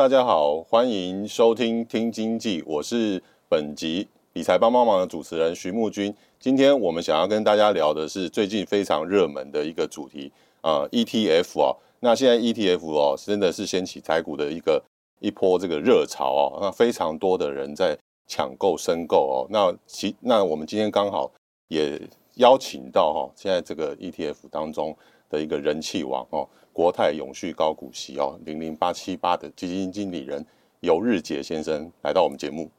[0.00, 6.14] 大家好，欢迎收听听经济，我是本集理财帮帮忙的主持人徐木君。
[6.38, 10.32] 今天我们想要跟大家聊的是最近非常热门的一个主题
[10.62, 11.76] 啊，ETF 哦。
[12.00, 14.82] 那现在 ETF 哦，真的是掀起台股的一个
[15.18, 17.94] 一波这个热潮哦，那非常多的人在
[18.26, 19.46] 抢购申购哦。
[19.50, 21.30] 那其那我们今天刚好
[21.68, 22.00] 也
[22.36, 24.96] 邀请到哈，现在这个 ETF 当中
[25.28, 30.44] 的一个人气王哦，国泰永续高股息哦，零零八七八的基金经理人
[30.80, 32.70] 游日杰先生来到我们节目。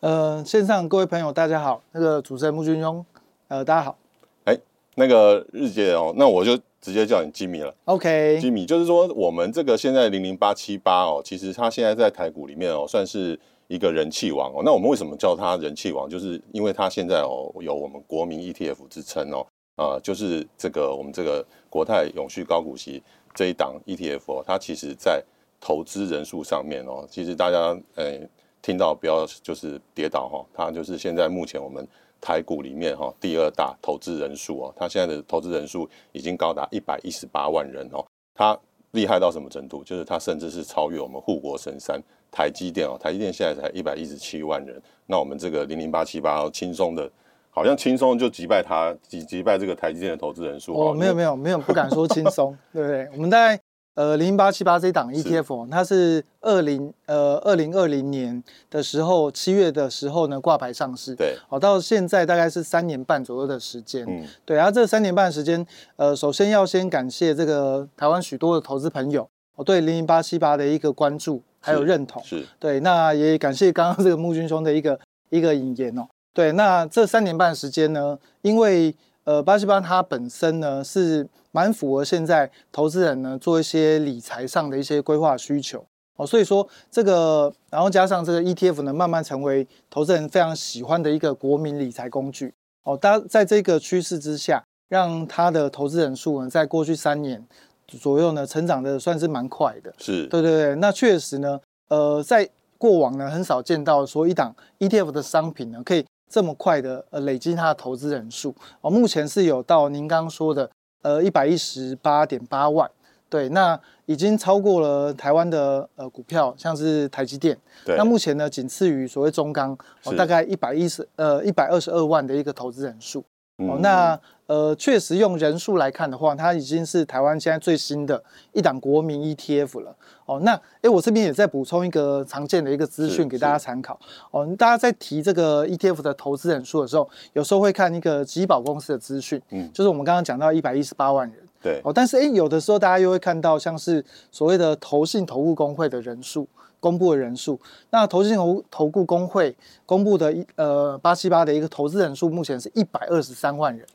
[0.00, 3.04] 呃，线上各位朋友大家好，那个主持人穆君兄，
[3.48, 3.98] 呃，大家好。
[4.44, 4.56] 哎，
[4.96, 6.58] 那个日杰哦，那我就。
[6.82, 14.62] 直接叫你吉米了，OK，吉米就是说，我们这个现在零零八七八哦，其实他现在在台股里面哦，算是一个人气王哦。
[14.64, 16.10] 那我们为什么叫他人气王？
[16.10, 19.46] 就是因为他现在哦有我们国民 ETF 之称哦，
[19.76, 23.00] 呃，就是这个我们这个国泰永续高股息
[23.34, 25.22] 这一档 ETF 哦，它其实在
[25.60, 28.18] 投资人数上面哦，其实大家呃
[28.60, 31.86] 听到不要就是跌倒哈，它就是现在目前我们。
[32.24, 38.06] 台股里面哈，第二大投资人数哦，它现在的投资人数已经高达一百一十八万人哦。
[38.32, 38.56] 它
[38.92, 39.82] 厉害到什么程度？
[39.82, 42.96] 就是它甚至是超越我们护国神山台积电哦。
[42.96, 47.10] 台积电现在才一百一十七万人，那我们这个零零八七八轻松的，
[47.54, 50.92] 好像轻松就击败它，击击败这个台积电的投资人数哦。
[50.92, 53.08] 没有没有没有，不敢说轻松， 对不对？
[53.14, 53.60] 我们在。
[53.94, 74.98] 呃，零零八七八这档 ETF，它是二零呃二零二零年的时候七月的时候呢挂牌上市，对，好，到现在大概是三年半左右的时间，嗯，对，然后这三年半的时间，呃，首先要先感谢这个台湾许多的投资朋友，我对零零八七八的一个关注还有认同，是，是对，那也感谢刚刚这个木军兄的一个
[75.28, 78.94] 一个引言哦，对，那这三年半的时间呢，因为
[79.24, 81.28] 呃巴西邦它本身呢是。
[81.54, 85.84] 蛮符合现在投资人呢做一些理财上的一些规划需求
[86.16, 92.54] 哦，所以说这个，然后加上这个 ETF 呢，慢慢成为投资人非常喜欢的一个国民理财工具
[92.84, 92.96] 哦。
[92.96, 97.46] 大家在这个趋势之下，让他的投资人数呢，在过去三年
[97.86, 99.92] 左右呢，成长的算是蛮快的。
[99.98, 100.74] 是，对对对。
[100.76, 108.90] 那确实呢，呃，在过往呢，很少见到说一档 ETF 的商品呢，可以这么快的呃累积它的投资人数哦。
[108.90, 110.70] 目前是有到您刚刚说的。
[111.02, 112.88] 呃，一百一十八点八万，
[113.28, 113.76] 对，那
[114.06, 123.24] 已经超过了台湾的呃股票，像是台积电，对，那目前呢，仅次于所谓中钢，哦，大概一百一十呃一百二十二万的一个投资人数，嗯、
[123.58, 129.94] 哦，那呃确实用人数来看的话，它已经是台湾现在最新的一档国民 ETF 了。
[130.26, 133.98] 哦，那哎，我这边也在补充一个常见的一个资讯给大家参考。
[134.30, 141.80] 哦，大家在提这个 ETF 的投资人数的时候，有时候会看一个集保公司的资讯，嗯，就是我们刚刚讲到一百一十八万人，对。
[141.84, 146.48] 哦，但是哎，有的时候大家又会看到像是所谓的投信投顾工会的人数
[146.82, 147.56] 公布的人数，
[147.90, 149.54] 那投信投投顾公会
[149.86, 153.86] 公布的一呃八七八的一个投资人数，目前是一百二十三万人。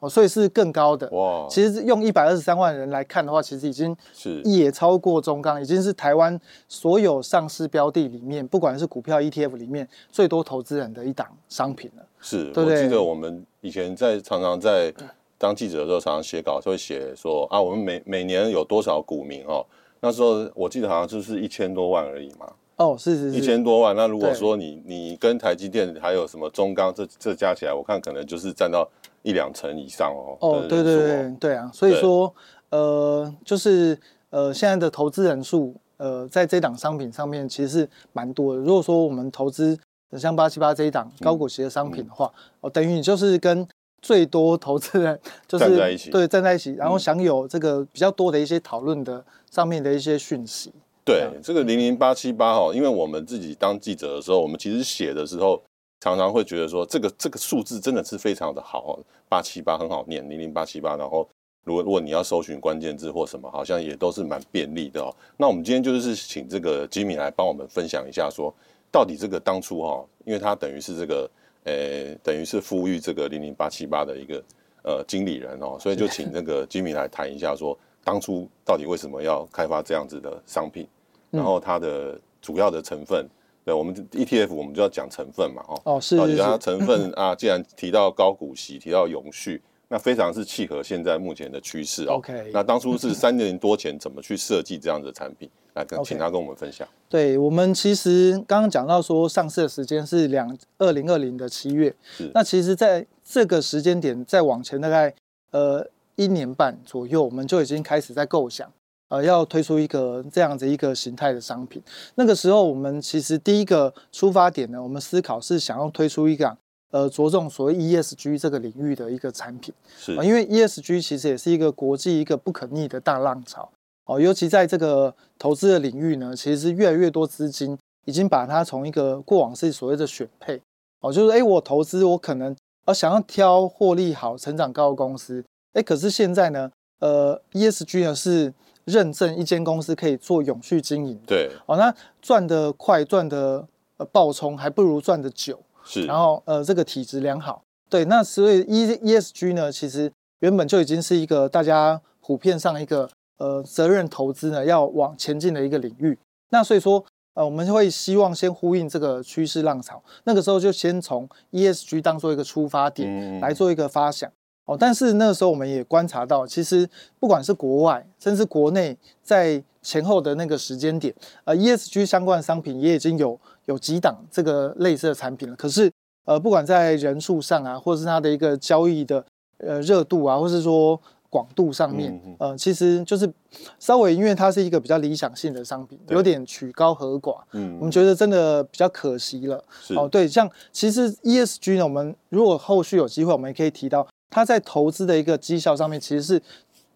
[0.00, 1.44] 哦，所以是更高的哇！
[1.50, 12.04] 其实用一百二十三万人来看的话，其实已经是也超过中钢，已经是台湾所有上市标的里面，不管是股票 ETF 里面最多投资人的一档商品了。
[12.20, 14.94] 是，对对，我记得我们以前在常常在
[15.36, 19.66] 当记者的时候，常常写稿，就会写说啊，我们每每年有多少股民哦？
[20.00, 22.52] 那时候我记得好像就是一千多万而已嘛。
[22.76, 23.96] 哦，是是是，一千多万。
[23.96, 28.88] 那如果说你你跟台积电还有什么中钢这这加起来，我看可能就是占到。
[29.24, 30.38] 一两成以上哦。
[30.40, 32.32] 哦，对对对对啊，所以说，
[32.70, 33.98] 呃，就是
[34.30, 38.60] 呃，现在的投资人数，呃，在这档商品上面其实是蛮多的。
[38.60, 39.76] 如果说我们投资
[40.16, 43.66] 像八七八这一档高股息的商品的话，嗯嗯、哦，等于你就是跟
[44.00, 45.18] 最多投资人
[45.48, 50.72] 就是站在一起，对，站在一起，然后享有这个比较多的一些讨论的上面的一些讯息。
[51.04, 55.62] 对，这个零零八七八哈，因为我们自己当记者的时候，我们其实写的时候。
[56.00, 60.94] 常常会觉得说，这个这个数字真的是非常的好，八七八很好念，零零八七八。
[60.94, 61.28] 然后，
[61.64, 65.12] 如果如果你要搜寻关键字或什么，好像也都是蛮便利的哦。
[65.36, 68.54] 那我们今天就是请这个吉米来帮我们分享一下说，说
[68.92, 71.28] 到底这个当初哈，因为他等于是这个
[71.64, 74.44] 呃，等于是呼吁这个零零八七八的一个
[74.84, 80.86] 呃经理人哦，所以就请那个 Jimmy 来谈一下说，说当初到底为什么要开发这样子的商品，
[81.30, 83.28] 然后它的主要的成分，
[83.64, 89.62] 对我们 ETF 我们就要讲成分嘛，哦，哦是，到底它成分啊，既然提到高股息，提到永续。
[89.90, 92.16] 那非常是契合现在目前的趋势哦。
[92.16, 95.48] OK，那当初是三年多前怎么去设计这样的产品？
[95.72, 96.86] 来跟请他跟我们分享。
[97.08, 101.94] 对，我们其实刚刚讲到说上市的时间是两二零二零的七月。
[102.02, 102.30] 是。
[102.34, 105.14] 那其实在这个时间点再往前大概
[105.52, 108.70] 呃一年半左右，我们就已经开始在构想
[109.08, 111.82] 呃要推出一个这样子一个形态的商品。
[112.16, 116.54] 那个时候我们其实第一个出发点呢，我们思考是想要推出一个。
[116.90, 123.70] 呃，着重所谓 ESG 这个领域的一个产品，是因为 ESG 其实也是一个国际一个不可逆的大浪潮
[124.06, 127.76] 哦，尤其在这个投资的领域呢，其实是越来越多资金
[128.06, 130.58] 已经把它从一个过往是所谓的选配
[131.00, 132.56] 哦，就是哎，我投资我可能
[132.86, 136.70] 呃想要挑获利好、成长高的公司，哎，可是现在呢，
[137.00, 138.52] 呃，ESG 呢是
[138.84, 143.66] 认证一间公司可以做永续经营，对哦，那赚得快、赚得
[143.98, 145.60] 呃暴冲，还不如赚得久。
[145.84, 156.18] 是，然后呃，这个体质良好，对，那所以 E ESG 呢，其实原本就已经是一个大家普遍上一个呃责任投资呢要往前进的一个领域。
[156.50, 157.04] 那所以说
[157.34, 164.30] 呃，我们会希望先呼应这个趋势浪潮，那个时候就先从 ESG 当做一个出发点来做一个发想
[164.68, 164.76] 哦。
[164.78, 166.88] 但是那个时候我们也观察到，其实
[167.18, 171.12] 不管是国外甚至国内，在前后的那个时间点，
[171.42, 173.40] 呃，ESG 相关的商品也已经有。
[173.68, 175.92] 有几档这个类似的产品了，可是
[176.24, 179.22] 呃，不管在人数上啊，或者是它的一个交易的
[179.58, 180.98] 呃热度啊，或是说
[181.28, 183.30] 广度上面，呃，其实就是
[183.78, 189.62] 稍微因为它是一个比较理想性的商品，有点曲高和寡，嗯，我们觉得真的比较可惜了。
[189.94, 196.42] 哦，对，像其实 ESG 呢，我们如果后续有机会，我们也可以提到它在投资的一个绩效上面，其实是。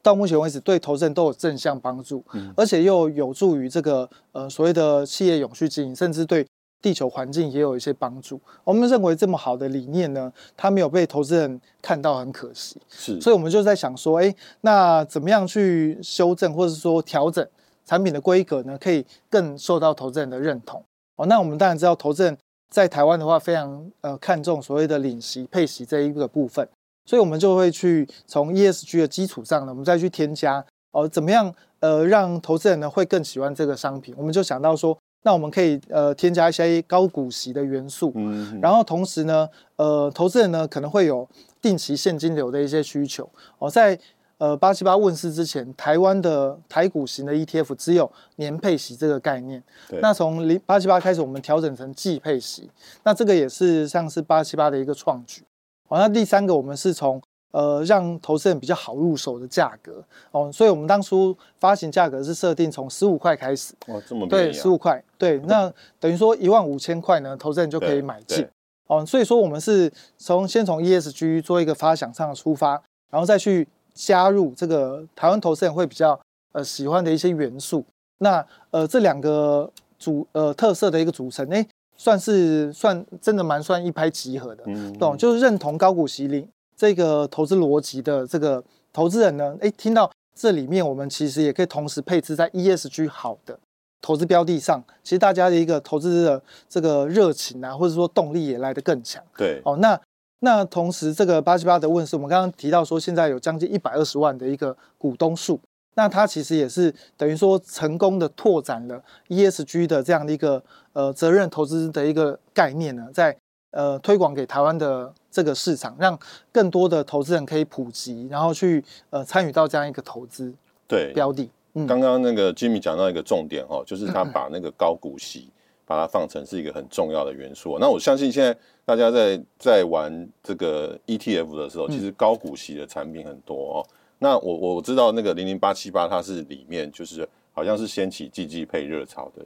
[0.05, 2.25] 到目前为止，对投资人都有正向帮助，
[2.56, 6.44] 而且又有助于这个呃所谓的企业永续经营，甚至对
[6.81, 8.40] 地球环境也有一些帮助。
[8.64, 12.81] 我们认为这么好的理念呢，它没有被投资人看到，很可惜。
[12.88, 17.46] 是，所以我们就在想说，哎，那怎么样去修正或者说调整
[17.87, 18.76] 产品的规格呢？
[18.76, 20.84] 可以更受到投资人的认同。
[21.14, 22.37] 哦，那我们当然知道，投资人
[22.70, 26.69] 在台湾的话，非常呃看重所谓的领息配息这一个部分。
[27.04, 34.14] 所以，我们就会去从 ESG 的基础上呢，我们再去添加哦，怎么样呃，让投资人呢会更喜欢这个商品？
[34.16, 41.28] 我们就想到说，那我们可以呃添加一些高股息的元素，嗯，然后同时呢，呃，投资人呢可能会有
[41.60, 43.28] 定期现金流的一些需求
[43.58, 43.69] 哦。
[43.69, 43.98] 在
[44.38, 50.00] 呃八七八问世之前，台湾的台股型的 ETF 只有年配息这个概念，对。
[50.00, 52.70] 那从零八七八开始，我们调整成季配息，
[53.02, 55.43] 那这个也是像是八七八的一个创举。
[55.92, 63.74] 好，那第三个，我们是从呃让投资人比较好入手的价格哦，所以我们当初发行价格是设定从十五块开始。
[63.88, 64.28] 哦，这么啊。
[64.30, 68.48] 对，十五块，对， 那等于说一万五千块呢，投资人就可以买进。
[68.86, 76.18] 哦，所以说我们是从先从 ESG 做一个发想上的出发，然后再去加入这个台湾投资人会比较
[76.52, 77.84] 呃喜欢的一些元素。
[78.20, 81.68] 那呃这两个组呃特色的一个组成，诶。
[81.96, 88.62] 算是算真的蛮算一拍即合的，嗯，懂，就是认同高股息领这个投资逻辑的这个
[88.93, 93.58] 投资人呢，哎，听到这里面，我们其实也可以同时配置在 ESG 好的
[94.00, 99.22] 投资标的上，其实大家的一个投资的这个热情啊，或者说动力也来得更强。
[99.36, 100.00] 对，哦，那
[100.40, 105.60] 那同时这个八七八的问世，我们刚刚提到说，现在有将近一百二十万的一个股东数。
[105.94, 110.63] 那它其实也是等于说成功的拓展了 ESG 的这样的一个
[110.94, 113.37] 呃责任投资的一个概念呢，在
[113.72, 116.19] 呃推广给台湾的这个市场，让
[116.51, 120.53] 更多的投资人可以普及，然后去呃参与到这样一个投资
[120.89, 121.51] 对标的。
[121.75, 125.49] 嗯，刚刚那个 Jimmy 讲到一个重点哦，就是他把那个高股息
[125.87, 127.79] 把它放成是一个很重要的元素。
[127.79, 133.87] 那我相信现在大家在在玩这个 ETF 的时候，其实高股息的产品很多哦。
[134.22, 139.44] 那我我知道那个零零八七八，它是里面就是好像是掀起季季配热潮的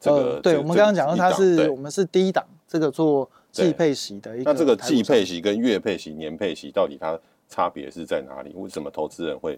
[0.00, 0.16] 这个。
[0.16, 4.52] 呃、对、我们刚刚讲到它是我们是第一档这个做季配息的一个。
[4.52, 7.16] 那这个季配息跟月配息、年配息到底它
[7.48, 8.52] 差别是在哪里？
[8.56, 9.56] 为什么投资人会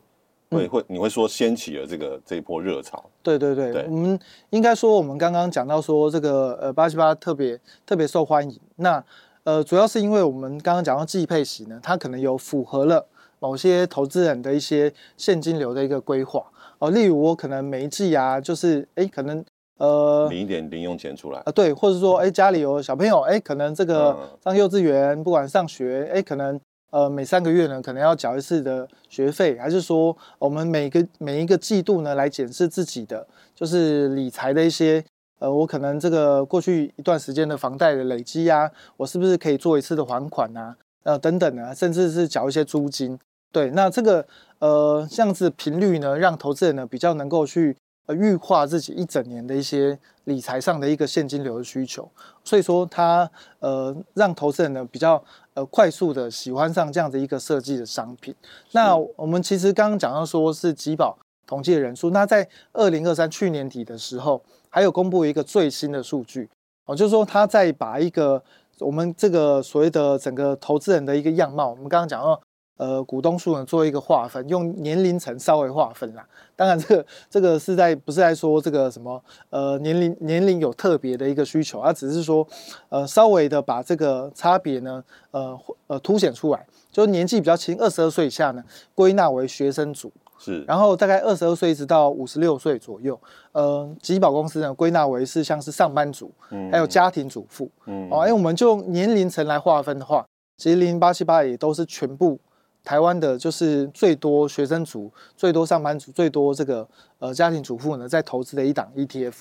[0.50, 3.02] 会会你会说掀起了这个这一波热潮？
[3.22, 4.20] 对对对，对我们
[4.50, 8.60] 应该说我们刚刚讲到说这个呃八七八特别特别受欢迎。
[8.76, 9.02] 那
[9.44, 13.06] 呃主要是因为我们刚刚讲到季配息呢，它可能有符合了。
[13.38, 16.44] 某些投资人的一些现金流的一个规划。
[16.78, 19.44] 哦，例如我可能每一季啊，就是哎，可能
[19.78, 21.40] 呃，领一点零用钱出来。
[21.40, 35.04] 啊，对，或者说，哎，家里有小朋友，哎，可能这个上幼稚园，不管上学，哎，可能呃每三个月呢，可能要缴一次的学费，还是说我们每个每一个季度呢来检视自己的就是理财的一些，
[35.40, 43.18] 呃，我可能这个过去一段时间的房贷的累积啊，我是不是可以做一次的还款啊，呃，等等啊，甚至是缴一些租金，
[43.52, 44.26] 对，那这个
[44.58, 47.76] 呃这样子频率呢，让投资人呢比较能够去。
[48.08, 52.10] 呃，预化自己一整年的一些理财上的一个现金流的需求，
[52.42, 58.34] 所以说它呃让投资人呢比较呃快速的喜欢上这样的一个设计的商品。
[58.72, 66.48] 那我们其实刚刚讲到说是集保统计的人数，那在二零二三去年底的时候，还有公布一个最新的数据
[66.86, 68.42] 哦，就是说他在把一个
[68.78, 72.40] 我们这个所谓的整个投资人的一个样貌，我们刚刚讲到。
[72.78, 76.26] 呃，股东数呢做一个划分，用年龄层稍微划分啦。
[76.54, 82.46] 当然，这个这个是在不是在说这个什么呃年龄年龄有特别的一个需求，而只是说
[82.88, 85.58] 呃稍微的把这个差别呢呃
[85.88, 93.18] 呃凸显出来，就是年纪比较轻，二十二岁以下呢归纳为学生组，是，然后大概二十二岁一直到五十六岁左右，
[93.52, 100.24] 呃，集保公司呢归纳为是像是上班族，嗯，还有家庭主妇，嗯，哦，因为我们就用年龄层来划分的话，
[100.56, 102.38] 其实零零八七八也都是全部。
[102.84, 109.34] 台湾的就是最多学生族、最多上班族、最多这个呃家庭主妇呢，在投资的一档 ETF，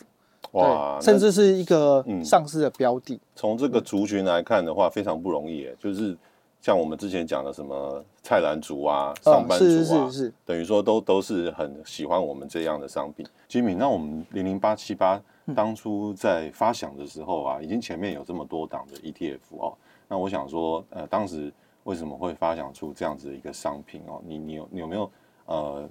[0.51, 3.17] 哇，甚至是一个上市的标的。
[3.35, 6.17] 从、嗯、这个族群来看的话，非常不容易，就是
[6.61, 13.25] 像我们之前讲的什么菜篮族啊、上班族啊，是是是，等于说都都是很喜欢我们这样的商品。
[13.49, 15.21] Jimmy，那我们零零八七八
[15.55, 19.73] 当初在发想的时候啊，已经前面有这么多档的 ETF 哦，
[20.09, 21.49] 那我想说，呃，当时。
[21.87, 24.21] 为什么会发想出这样子的一个商品哦？
[24.25, 25.09] 你你有你有没有
[25.45, 25.87] 呃，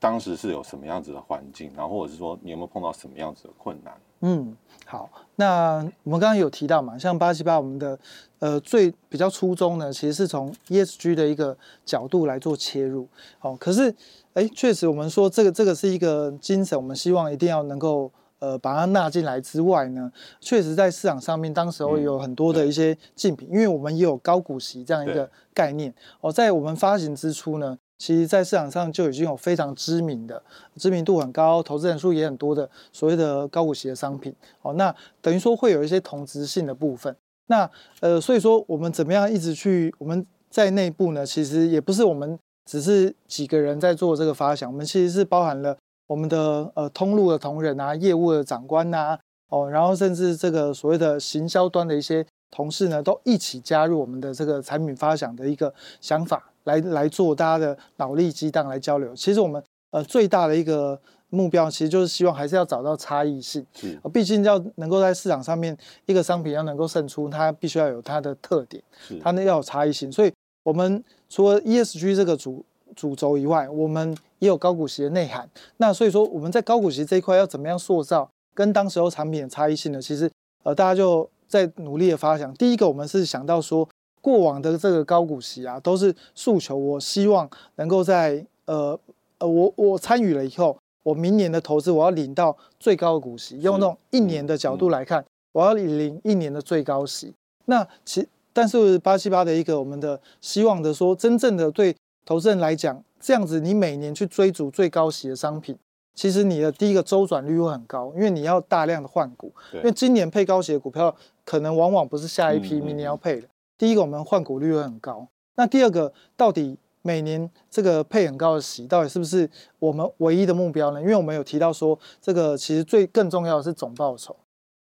[0.00, 3.92] 当时是有什么样子的环境，然后或者是说你有没有碰到什么样子的困难？
[4.20, 7.98] 嗯，好，那我们刚刚有提到嘛，像八七八我们的
[8.38, 11.54] 呃最比较初衷呢，其实是从 ESG 的一个
[11.84, 13.06] 角度来做切入。
[13.38, 13.94] 好，可是
[14.32, 18.10] 哎，确实我们说这个这个是一个精神，我们希望一定要能够。
[18.42, 30.42] 呃，把它纳进来之外呢，确实在市场上面，当时候有很多的一些竞品，嗯、因为我们也有高股息这样一个概念哦，在我们发行之初呢，其实在市场上就已经有非常知名的、
[30.74, 37.14] 知名度很高、投资人数也很多的所谓的高股息的商品哦，那等于说会有一些同质性的部分。
[37.46, 37.70] 那
[38.00, 41.24] 呃，所以说我们怎么样一直去我们在内部呢？
[41.24, 42.36] 其实也不是我们
[42.68, 45.76] 只是几个人在做这个发想，我们其实是包含了。
[46.12, 59.16] 我们的呃通路的同仁啊，业务的长官呐、啊，哦，然后甚至这个所谓的行销端的一些同事呢，都一起加入我们的这个产品发想的一个想法，来来做大家的脑力激荡来交流。
[59.16, 61.00] 其实我们呃最大的一个
[61.30, 63.64] 目标，其实就是希望还是要找到差异性。
[63.72, 68.82] 是，毕竟要能够在市场上面一个商品要能够胜出，它必须要有它的特点，
[69.22, 70.12] 它呢要有差异性。
[70.12, 70.30] 所以，
[70.62, 72.62] 我们除了 ESG 这个主
[72.94, 75.48] 主轴以外，我们也有高股息的内涵。
[75.76, 80.02] 那所以说，我们在高股息这一块要怎么样塑造跟当时候产品的差异性呢？
[80.02, 80.28] 其实，
[80.64, 82.52] 呃，大家就在努力的发想。
[82.54, 83.88] 第一个，我们是想到说，
[84.20, 88.98] 过往的这个高股息啊，都是诉求，我希望能够在呃
[89.38, 97.32] 呃，我我参与了以后，我明年的投资我要领到最高的股息，用那种一年的角度来看，我要领一年的最高息。
[97.66, 101.94] 那其但是八七八的一个我们的希望的说，真正的对。
[102.24, 105.78] 投资人来讲，这样子你每年去追逐最高息的商品，
[106.12, 109.52] 其实你的第一个周转率会很高，因为你要大量的换股。
[109.74, 111.14] 因为今年配高息的股票，
[111.44, 113.46] 可能往往不是下一批明年要配的。
[113.78, 115.28] 第一个，我们换股率会很高。
[115.54, 119.48] 那第二个，到底每年这个配很高的息，到底是不是
[119.78, 121.00] 我们唯一的目标呢？
[121.00, 124.34] 因为我们有提到说，这个其实最更重要的是总报酬。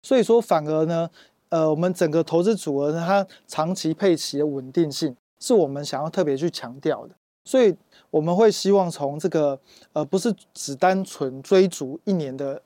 [0.02, 1.10] 所以说，反而呢，
[1.50, 7.14] 呃，我们整个投资组合呢，它长期配息的稳定性，是我们想要特别去强调的。
[7.44, 7.74] 所以
[8.10, 9.58] 我们会希望从这个
[9.92, 12.60] 呃，不是只单纯追逐一年的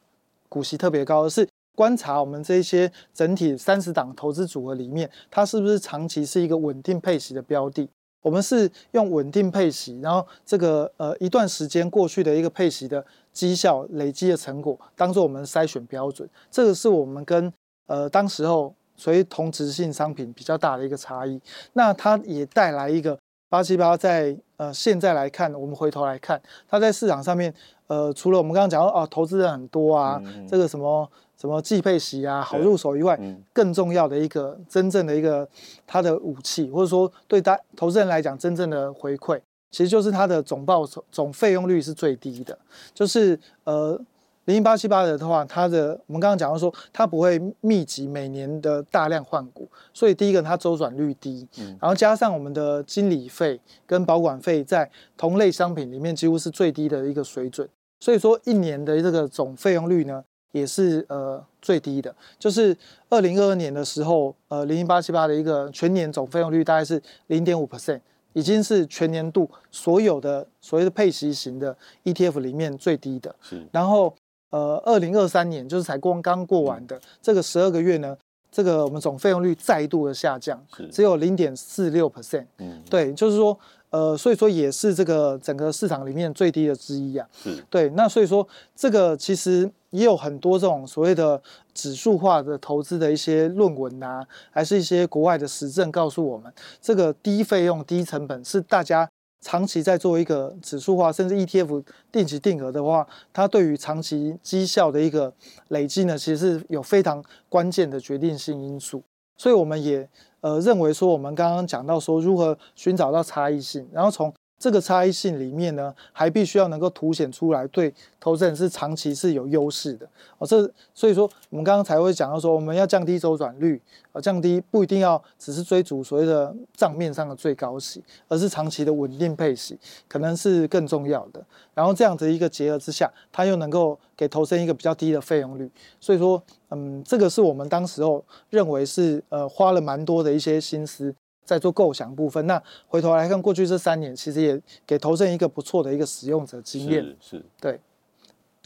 [0.48, 7.88] 股息特别高，而是观察我们这些整体三十档投资组合里面，它是不是长期是一个稳定配息的标的。
[8.22, 16.26] 我们是用稳定配息，然后这个呃一段时间过去的一个配息的绩效累积的成果，当做我们筛选标准。
[16.50, 17.52] 这个是我们跟
[17.86, 21.38] 呃当时候所谓同质性商品比较大的一个差异。
[21.74, 23.18] 那它也带来一个。
[23.48, 27.54] 八七八在呃现在来看，我们回头来看，它在市场上面，
[27.86, 31.08] 呃，除了我们刚刚讲到哦，投资人很多啊，这个什么
[31.40, 35.48] 什么季配息啊，好入手以外，嗯、更重要的一个真正的一个
[35.86, 42.58] 它的武器，或者说对大投资人来讲真正的回馈，其实就是它的总报酬总费用率是最低的，
[42.92, 44.00] 就是呃
[44.46, 57.68] 零零八七八的的话，它的我们刚刚讲到说，它不会密集每年的大量换股，所以第一个它周转率低，嗯，然后加上我们的经理费跟保管费在同类商品里面几乎是最低的一个水准，
[58.00, 60.22] 所以说一年的这个总费用率呢
[60.52, 62.76] 也是呃最低的，就是
[63.08, 68.00] 二零二二年的时候，呃零零八七八的一个全年总费用率大概是零点五 percent。
[68.36, 73.32] 已经是全年度所有的所谓的配息型的 ETF 里面最低的。
[73.40, 73.64] 是。
[73.70, 74.12] 然后，
[74.54, 78.16] 呃，二零二三年就是才刚刚过完的这个十二个月呢，
[78.52, 82.46] 这个我们总费用率再度的下降，只有零点四六 percent。
[82.58, 82.80] 嗯。
[82.88, 83.58] 对，就是说，
[83.90, 87.26] 呃，所以说也是这个整个市场里面最低的之一啊。
[87.42, 87.64] 是。
[87.68, 88.46] 对，那所以说
[88.76, 89.68] 这个其实。
[89.94, 91.40] 也有很多这种所谓的
[91.73, 99.08] 指数化的投资的一些论文啊，还是一些国外的实证告诉我们，这个低费用、低成本是大家
[99.44, 105.30] 长期在做一个指数化，甚至 ETF 定期定额的话，它对于长期绩效的一个
[105.68, 109.02] 累积呢，其实是有非常关键的决定性因素。
[109.36, 110.08] 所以我们也
[110.40, 120.08] 呃认为说，我们刚刚讲到说如何寻找到差异性，然后从这个差异性里面呢，还必须要能够凸显出来，对投资人是长期是有优势的
[120.38, 120.46] 哦。
[120.46, 123.80] 这所以说，我们刚刚才会讲到说，我们要降低周转率，
[124.12, 131.44] 呃，降低不一定要只是追逐所谓的账面上的最高息，而是长期的稳定配息，可能是更重要的。
[131.75, 135.70] 然后这样子一个结合之下，它又能够给投资人一个比较低的费用率。
[136.00, 141.14] 所以说，嗯，这个是我们当时候认为是呃花了蛮多的一些心思。
[141.44, 147.02] 在做构想部分，那回头来看过去这三年，其实也给投资人一个不错的一个使用者经验。
[147.02, 147.80] 是，是，对，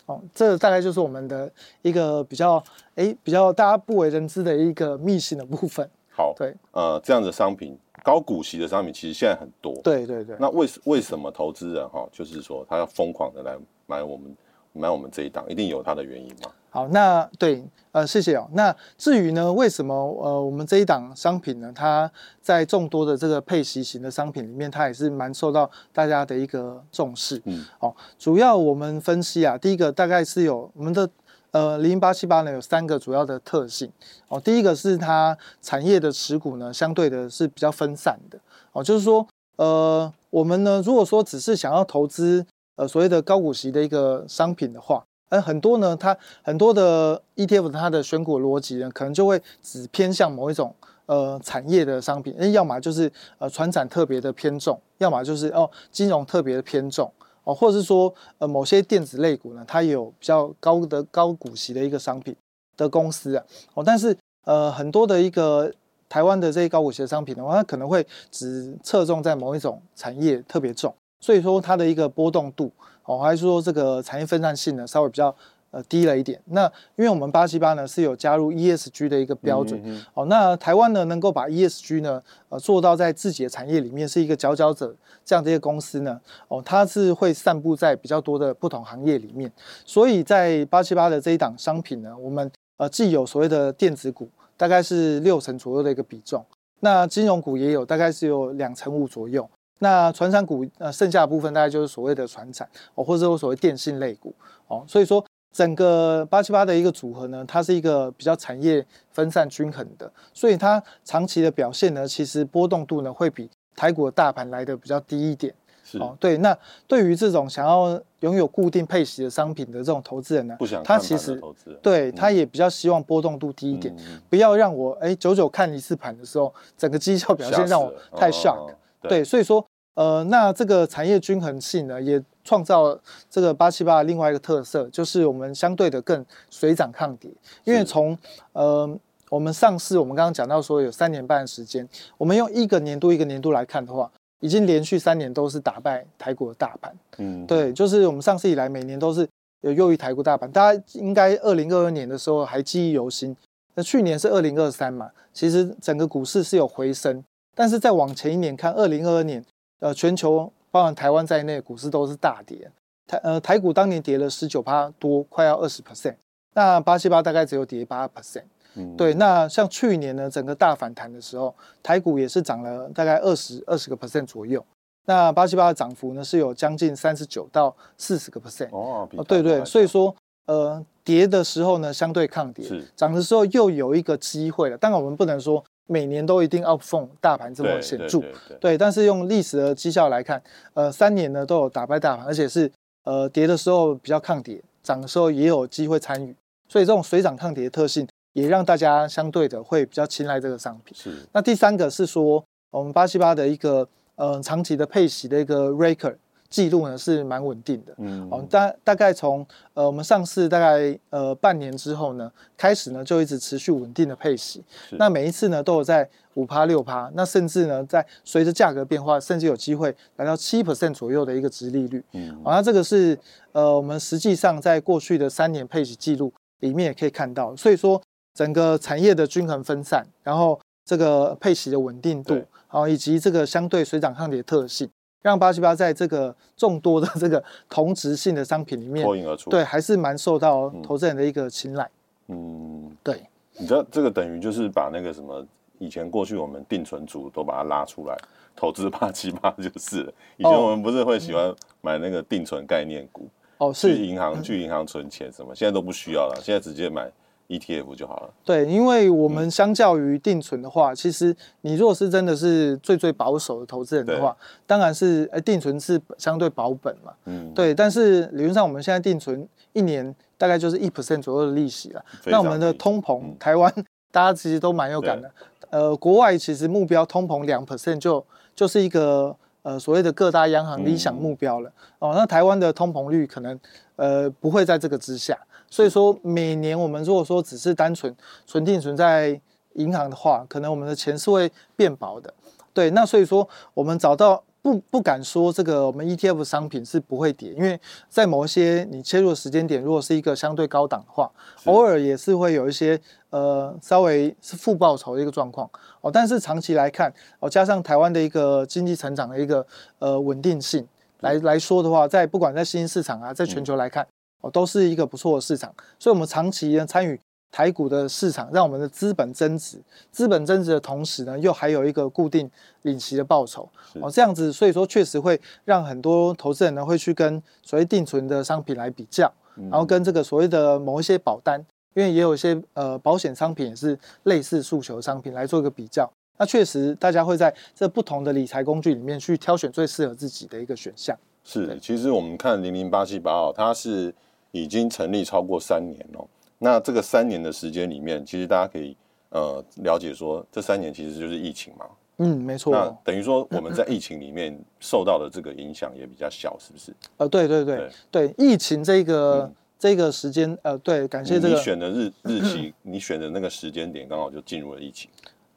[0.07, 1.51] 哦，这大概就是我们的
[1.83, 2.63] 一个比较，
[2.95, 5.89] 哎，比较大家不为人知的一个秘辛的部分。
[6.11, 9.73] 好，对，呃，这样的商品，高股息的商品其实现在很多。
[9.83, 10.37] 对对对。
[10.41, 13.57] 那为为什么投资人哈，就是说他要疯狂的来
[13.87, 14.37] 买我们
[14.79, 16.51] 买我们这一档，一定有它的原因嘛？
[16.71, 18.47] 好，那对，呃，谢谢哦。
[18.53, 22.11] 那至于呢，为什么呃，我们这一档商品呢，它
[22.43, 27.41] 在众多的这个配息型的商品里面，它也是蛮受到大家的一个重视。
[27.47, 31.09] 嗯，哦，主要我们分析啊，第一个大概是有我们的
[31.53, 33.91] 呃零零八七八呢有三个主要的特性。
[34.29, 38.39] 哦，第一个是它产业的持股呢，相对的是比较分散的。
[38.73, 39.27] 哦，就是说，
[39.57, 42.47] 呃，我们呢，如果说只是想要投资
[42.79, 45.05] 呃所谓的高股息的一个商品的话。
[45.31, 57.13] 而很多呢，它很多的 ETF 它的选股逻辑呢，可能就会只偏向某一种呃产业的商品，要么就是呃传产特别的偏重，要么就是哦金融特别的偏重
[57.45, 62.35] 哦，或者是说呃某些电子类股呢，它有比较高的高股息的一个商品
[62.79, 65.71] 的公司啊哦，但是呃很多的一个
[66.09, 72.73] 台湾的这些高股息的商品的话，它可能会只侧重在某一种产业特别重，所以说它的一个波动度。
[73.05, 75.35] 哦，还是说这个产业分散性呢，稍微比较
[75.71, 76.39] 呃低了一点。
[76.49, 89.51] 那因为我们八七八呢是有加入 ESG 的一个标准，哦，那台湾呢能够把 ESG 呢呃做到在自己的产业里面是一个佼佼者这样的一个公司呢，哦，它是会散布在比较多的不同行业里面。
[89.87, 94.29] 所以在八七八的这一档商品呢，我们呃既有所谓的电子股，
[94.59, 96.45] 大概是六成左右的一个比重，
[96.81, 99.49] 那金融股也有，大概是有两成五左右。
[99.81, 104.35] 那船产股，呃，剩下的部分大概就是所谓的船产哦，或者说所谓电信类股
[104.67, 115.55] 哦，所以说整个八七八的一个组合呢，它是一个比较产业分散均衡的，所以它长期的表现呢，其实波动度呢会比台股的大盘来的比较低一点。
[115.85, 115.97] 是。
[115.99, 121.41] 哦，对，那对于这种想要拥有固定配息的商品的这种投资人呢，不想他其实
[121.81, 128.75] 对他也比较希望波动度低一点，嗯、不要让我哎久久看一次盘的时候，整个绩效表现让我太 shock。
[129.01, 129.65] 对，所以说，
[129.99, 132.97] 呃，那这个产业均衡性呢，也创造
[133.29, 137.29] 这个八七八的另外一个特色，就是我们相对的更水涨抗跌。
[137.65, 138.17] 因为从
[138.53, 138.89] 呃
[139.29, 144.09] 我们上市，我们刚刚讲到说有三年半的时间，我们用一个年度一个年度来看的话，
[144.39, 146.97] 已经连续三年都是打败台股的大盘。
[147.17, 149.29] 嗯，对，就是我们上市以来每年都是
[149.63, 150.49] 有优于台股大盘。
[150.53, 153.37] 大家应该二零二二年的时候还记忆犹新，
[153.75, 157.25] 那去年是二零二三嘛，其实整个股市是有回升。
[157.57, 159.45] 但是再往前一年看，二零二二年，
[159.81, 162.71] 呃，全球包含台湾在内，股市都是大跌。
[163.07, 166.17] 台呃台股当年跌了十九趴多，快要二十 percent。
[166.55, 168.43] 那八七八大概只有跌八 percent。
[168.75, 169.15] 嗯，对。
[169.15, 174.65] 那像去年呢，整个大反弹的时候，台股也是涨了大概二十二十个 percent 左右。
[175.07, 178.69] 那八七八的涨幅呢，是有将近三十九到四十个 percent。
[178.73, 179.65] 哦，对对。
[179.65, 180.15] 所以说，
[180.47, 184.77] 呃，跌的时候呢，相对抗跌；涨的时候又有一个机会了。
[184.77, 185.65] 当然，我们不能说。
[185.89, 188.23] 每年都一定 outperform 大盘这么显著，
[188.61, 190.41] 对，但是用历史的绩效来看，
[190.75, 192.71] 呃，三年呢都有打败大盘，而且是
[193.05, 196.33] 呃跌的时候比较抗跌，涨的时候也有机会参与，
[196.69, 200.95] 所以这种水涨抗跌的特性也让大家相对的会比较青睐这个商品。
[200.97, 201.27] 是。
[201.33, 206.17] 那第三个是说，我们八七八的一个呃长期的配息的一个 record。
[206.51, 223.19] 记录呢是蛮稳定的，嗯，哦，大大概从呃我们上市大概呃半年之后呢，开始呢就一直持续稳定的配息，那每一次呢都有在五趴六趴，那甚至呢在随着价格变化，甚至有机会来到七 percent 左右的一个值利率，嗯，好，那这个是
[223.53, 228.01] 呃我们实际上在过去的三年配息记录里面也可以看到，所以说
[228.33, 234.89] 整个产业的均衡分散，然后这个配息的稳定度，好，以及这个相对水涨抗跌的特性。
[235.23, 241.91] 让八七八在这个众多的这个同质性的商品里面脱颖而出，对，还是蛮受到投资人的一个青睐。
[242.29, 243.23] 嗯，对。
[243.57, 245.45] 你知道这个等于就是把那个什么
[245.79, 248.17] 以前过去我们定存族都把它拉出来
[248.55, 250.13] 投资八七八就 是了。
[250.37, 253.29] 以前我们不是会喜欢买那个定存概念股
[253.59, 257.11] 哦，是去银行去银行存钱什么，现在都不需要了，现在直接买。
[257.49, 258.31] ETF 就好了。
[258.45, 267.13] 对，因为我们相较于定存的话，嗯、其实你如果是真的是最最保守的投资人的话，当然是哎定存是相对保本嘛。
[267.25, 267.53] 嗯。
[267.55, 272.05] 对，但是理论上我们现在定存一年大概就是一 percent 左右的利息了。
[272.27, 273.73] 那我们的通膨，嗯、台湾
[274.13, 275.31] 大家其实都蛮有感的。
[275.71, 281.71] 呃，国外其实目标通膨两 percent 就就是一个呃所谓的各大央行理想目标了。
[282.01, 283.59] 嗯、哦，那台湾的通膨率可能
[283.97, 285.39] 呃不会在这个之下。
[285.71, 288.15] 所以说，每年我们如果说只是单纯
[288.47, 289.41] 存定存在
[289.75, 292.33] 银行的话，可能我们的钱是会变薄的。
[292.73, 297.79] 对，那所以说我们找到不不敢说这个我们 ETF 商品是不会跌，因为
[298.09, 301.31] 在某一些你切入的时间点，如果是一个相对高档的话，
[301.65, 303.01] 偶尔也是会有一些
[303.31, 305.69] 呃稍微是负报酬的一个状况
[306.01, 306.11] 哦。
[306.11, 309.67] 但是长期来看哦，加上台湾的一个经济成长的一个
[309.99, 310.87] 呃稳定性
[311.21, 314.07] 来来说的话，在不管在新兴市场啊，在全球来看。
[314.41, 317.19] 哦，都是一个不错的市场，所以我们长期呢参与
[317.51, 319.81] 台股的市场，让我们的资本增值，
[320.13, 322.49] 资本增值的同时呢，又还有一个固定
[322.83, 323.69] 领息的报酬。
[324.01, 331.59] 哦，这样子，所以说确实会让很多投资人呢会去跟所谓定存的商品来比较，然后跟这个所谓的某一些保单，
[331.95, 336.09] 因为也有一些呃保险商品也是类似诉求商品来做一个比较。
[336.37, 341.17] 那确实，大家会在这不同的理财工具里面去挑选最适合自己的一个选项。
[341.43, 344.15] 是，其实我们看零零八七八哦，它是。
[344.53, 348.97] 已经成立超过三年了，那这个三年的时间里面，其实大家可以
[349.31, 351.87] 呃了解说，这三年其实就是疫情嘛。
[352.21, 352.73] 嗯，没错。
[352.73, 356.93] 那等于说我们在疫情里面受到的这个影响也比较小，是不是？
[357.17, 357.77] 呃，对对对
[358.11, 361.55] 对，对，疫情这个、嗯、这个时间，呃，对，感谢这个。
[361.55, 365.09] 你选的日日期， 你选的那个时间点刚好就进入了疫情。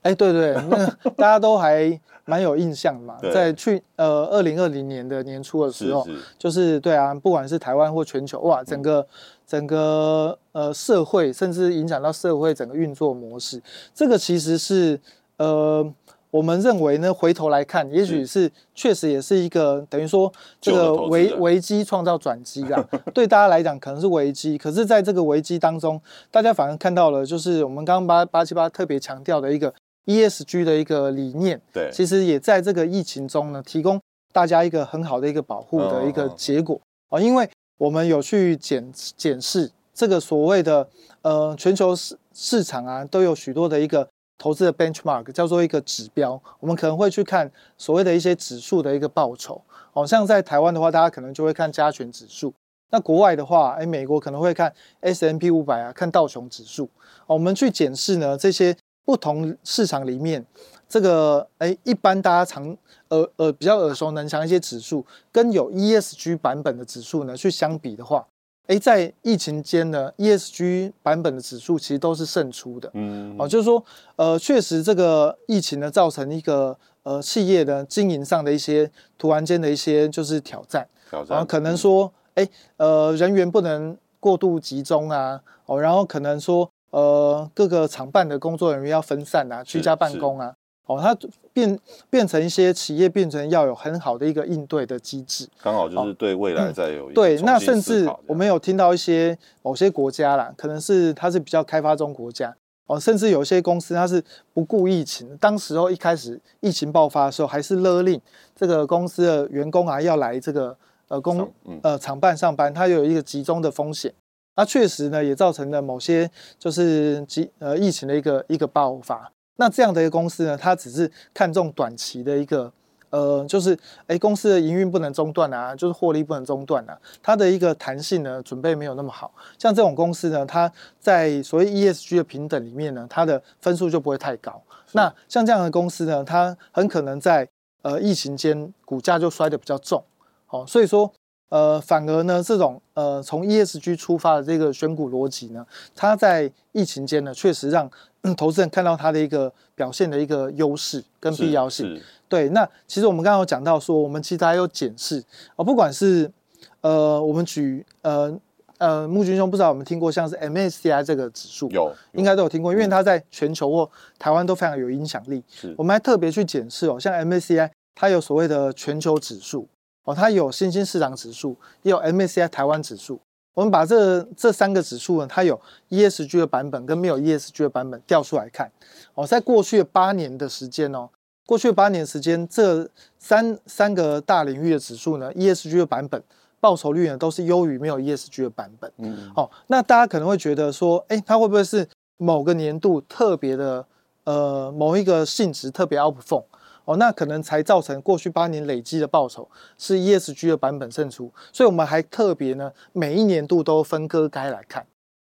[0.02, 6.14] 哎，对对， 那大家都还蛮有印象嘛，在去呃二零二零年的年初的时候，是。
[6.16, 9.06] 是就是对啊，不管是台湾或全球，哇，整个
[9.46, 13.62] 整个呃社会，甚至影响到社会整个运作模式，
[13.94, 15.00] 这个其实是
[15.38, 15.88] 呃
[16.32, 18.52] 我们认为呢，回头来看，也许是。
[18.74, 22.84] 确实也是一个等于说这个危危机创造转机啊，
[23.14, 29.72] 对大家来讲可能是危机，可是在这个危机当中，大家反而看到了，就是我们刚刚八八七八特别强调的一个。
[30.06, 34.02] ESG 的一个理念，对，其实也在这个疫情中呢，提供
[34.34, 36.80] 大家一个很好的一个保护的一个结果。
[37.10, 40.88] 啊，因为我们有去检检视这个所谓的
[41.22, 44.08] 呃全球市市场啊，都有许多的一个
[44.40, 49.62] 投资的 benchmark，叫做一个指标，我们可能会去看所谓的一些指数的一个报酬，
[49.94, 52.52] 哦像在台湾的话，大家可能就会看加权指数，
[52.90, 56.90] 那国外的话，哎，美国可能会看 S&P 五百啊，看道琼指数，
[57.28, 58.76] 我们去检视呢这些。
[59.04, 60.46] 不同市场里面，
[60.88, 62.76] 这个哎，一般大家常
[63.10, 68.26] 呃呃比较耳熟能详一些指数，跟有 ESG 版本的指数呢去相比的话，
[68.68, 72.90] 哎，在疫情间呢，ESG 版本的指数其实都是胜出的。
[72.94, 73.84] 嗯，哦，就是说，
[74.16, 86.70] 呃，确实这个疫情呢，造成一个呃企业的经营上的一些突然间的一些就是挑战，挑战，然后可能说，哎，呃，人员不能过度集中啊，哦，然后可能说。
[86.91, 90.54] 呃，各个厂办的工作人员要分散啊，居家办公啊，
[90.86, 91.17] 哦，它
[91.54, 102.54] 变变成一些企业变成要有很好的一个应对的机制，刚好就是对未来再有一、哦嗯、对，那甚至我们有听到一些某些国家啦，可能是它是比较开发中国家
[102.88, 104.21] 哦，甚至有些公司它是
[104.54, 108.19] 不顾疫情，当时候一开始疫情爆发的时候，还是勒令
[108.54, 110.75] 这个公司的员工啊要来这个
[111.08, 111.49] 呃工
[111.84, 114.13] 呃厂办上班，它有一个集中的风险。
[114.56, 119.32] 那确实呢，也造成了某些就是疫呃疫情的一个一个爆发。
[119.58, 122.72] 那这样的一个公司呢，它只是看重短期的一个
[123.12, 129.34] 呃，就是哎，公司的营运不能中断啊，就是获利不能中断啊，它的一个弹性呢，准备没有那么好。
[129.60, 134.62] 像这种公司呢，它在所谓 ESG 的平等里面呢，它的分数就不会太高。
[134.94, 137.48] 那像这样的公司呢，它很可能在
[137.82, 140.04] 呃疫情间股价就摔得比较重。
[140.50, 141.12] 哦，所以说
[141.52, 152.02] 呃，反而呢，这种呃从 ESG 出发的这个选股逻辑呢，它在疫情间呢，确实让、嗯、投资人看到它的一个表现的一个优势跟必要性。
[152.30, 155.22] 对，那其实我们刚刚有讲到说，我们其实还有检视
[155.58, 156.32] 哦，不管是
[156.80, 158.34] 呃，我们举呃
[158.78, 165.44] 呃，木君兄不知道有没有听过像是 MSCI 这个指数，有，有应该都有听过，因为它在全球或台湾都非常有影响力。
[165.50, 169.68] 是，我们还特别去检视哦，像 MSCI 它有所谓的全球指数
[170.04, 173.20] 哦，它有新兴市场指数，也有 MSCI 台湾指数。
[173.54, 175.60] 我们把这这三个指数呢，它有
[175.90, 178.72] ESG 的版本跟没有 ESG 的版本调出来看
[179.14, 181.10] 哦，在过去八年的时间哦。
[181.46, 186.24] 过去八年时间，这三三个大领域的指数呢，ESG 的版本
[186.62, 188.90] 报酬率呢都是优于没有 ESG 的版本。
[188.98, 191.86] 嗯，好、哦，那大家可能会觉得说，哎，它会不会是
[192.16, 193.86] 某个年度特别的，
[194.24, 196.46] 呃，某一个性质特别 outperform？
[196.86, 201.32] 哦，那可能才造成过去八年累积的报酬是 ESG 的版本胜出。
[201.54, 204.86] 所以我们还特别呢，每一年度都分割开来看。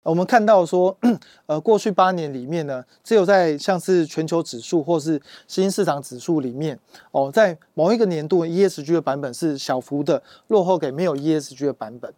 [0.03, 0.97] 我们看到说，
[1.47, 6.79] 呃，过去八年里面呢，只有在像是全球指数或是新市场指数里面，
[7.11, 12.15] 哦，在某一个年度 ESG 的版本是小幅的落后给没有 ESG 的版本，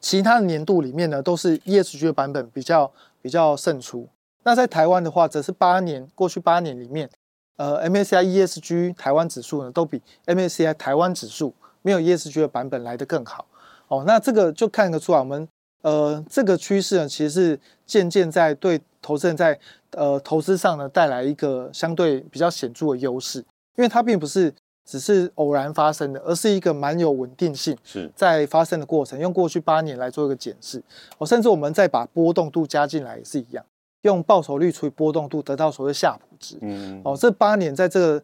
[0.00, 4.08] 其他的年度里面呢，都是 ESG 的版本比较比较胜出。
[4.44, 7.10] 那在台湾的话，则是八年过去八年里面，
[7.58, 13.44] 呃，MSCI ESG 台湾指数呢，都比 MSCI 台湾指数没有 ESG 的版本来得更好。
[13.88, 15.46] 哦，那这个就看得出来我们。
[15.82, 19.56] 呃，这个趋势呢，其实是渐渐在对投资人在
[19.92, 23.38] 呃投资上呢带来一个相对比较显著的优势，
[23.76, 24.52] 因为它并不是
[24.84, 29.18] 只是偶然发生的，而是一个蛮有稳定性是在发生的过程。
[29.20, 30.82] 用过去八年来做一个检视，
[31.18, 33.64] 哦，甚至我们再把波动度加进来也是一样，
[34.02, 36.56] 用报酬率除以波动度得到所谓夏普值。
[36.60, 38.22] 嗯，哦，这八年在这个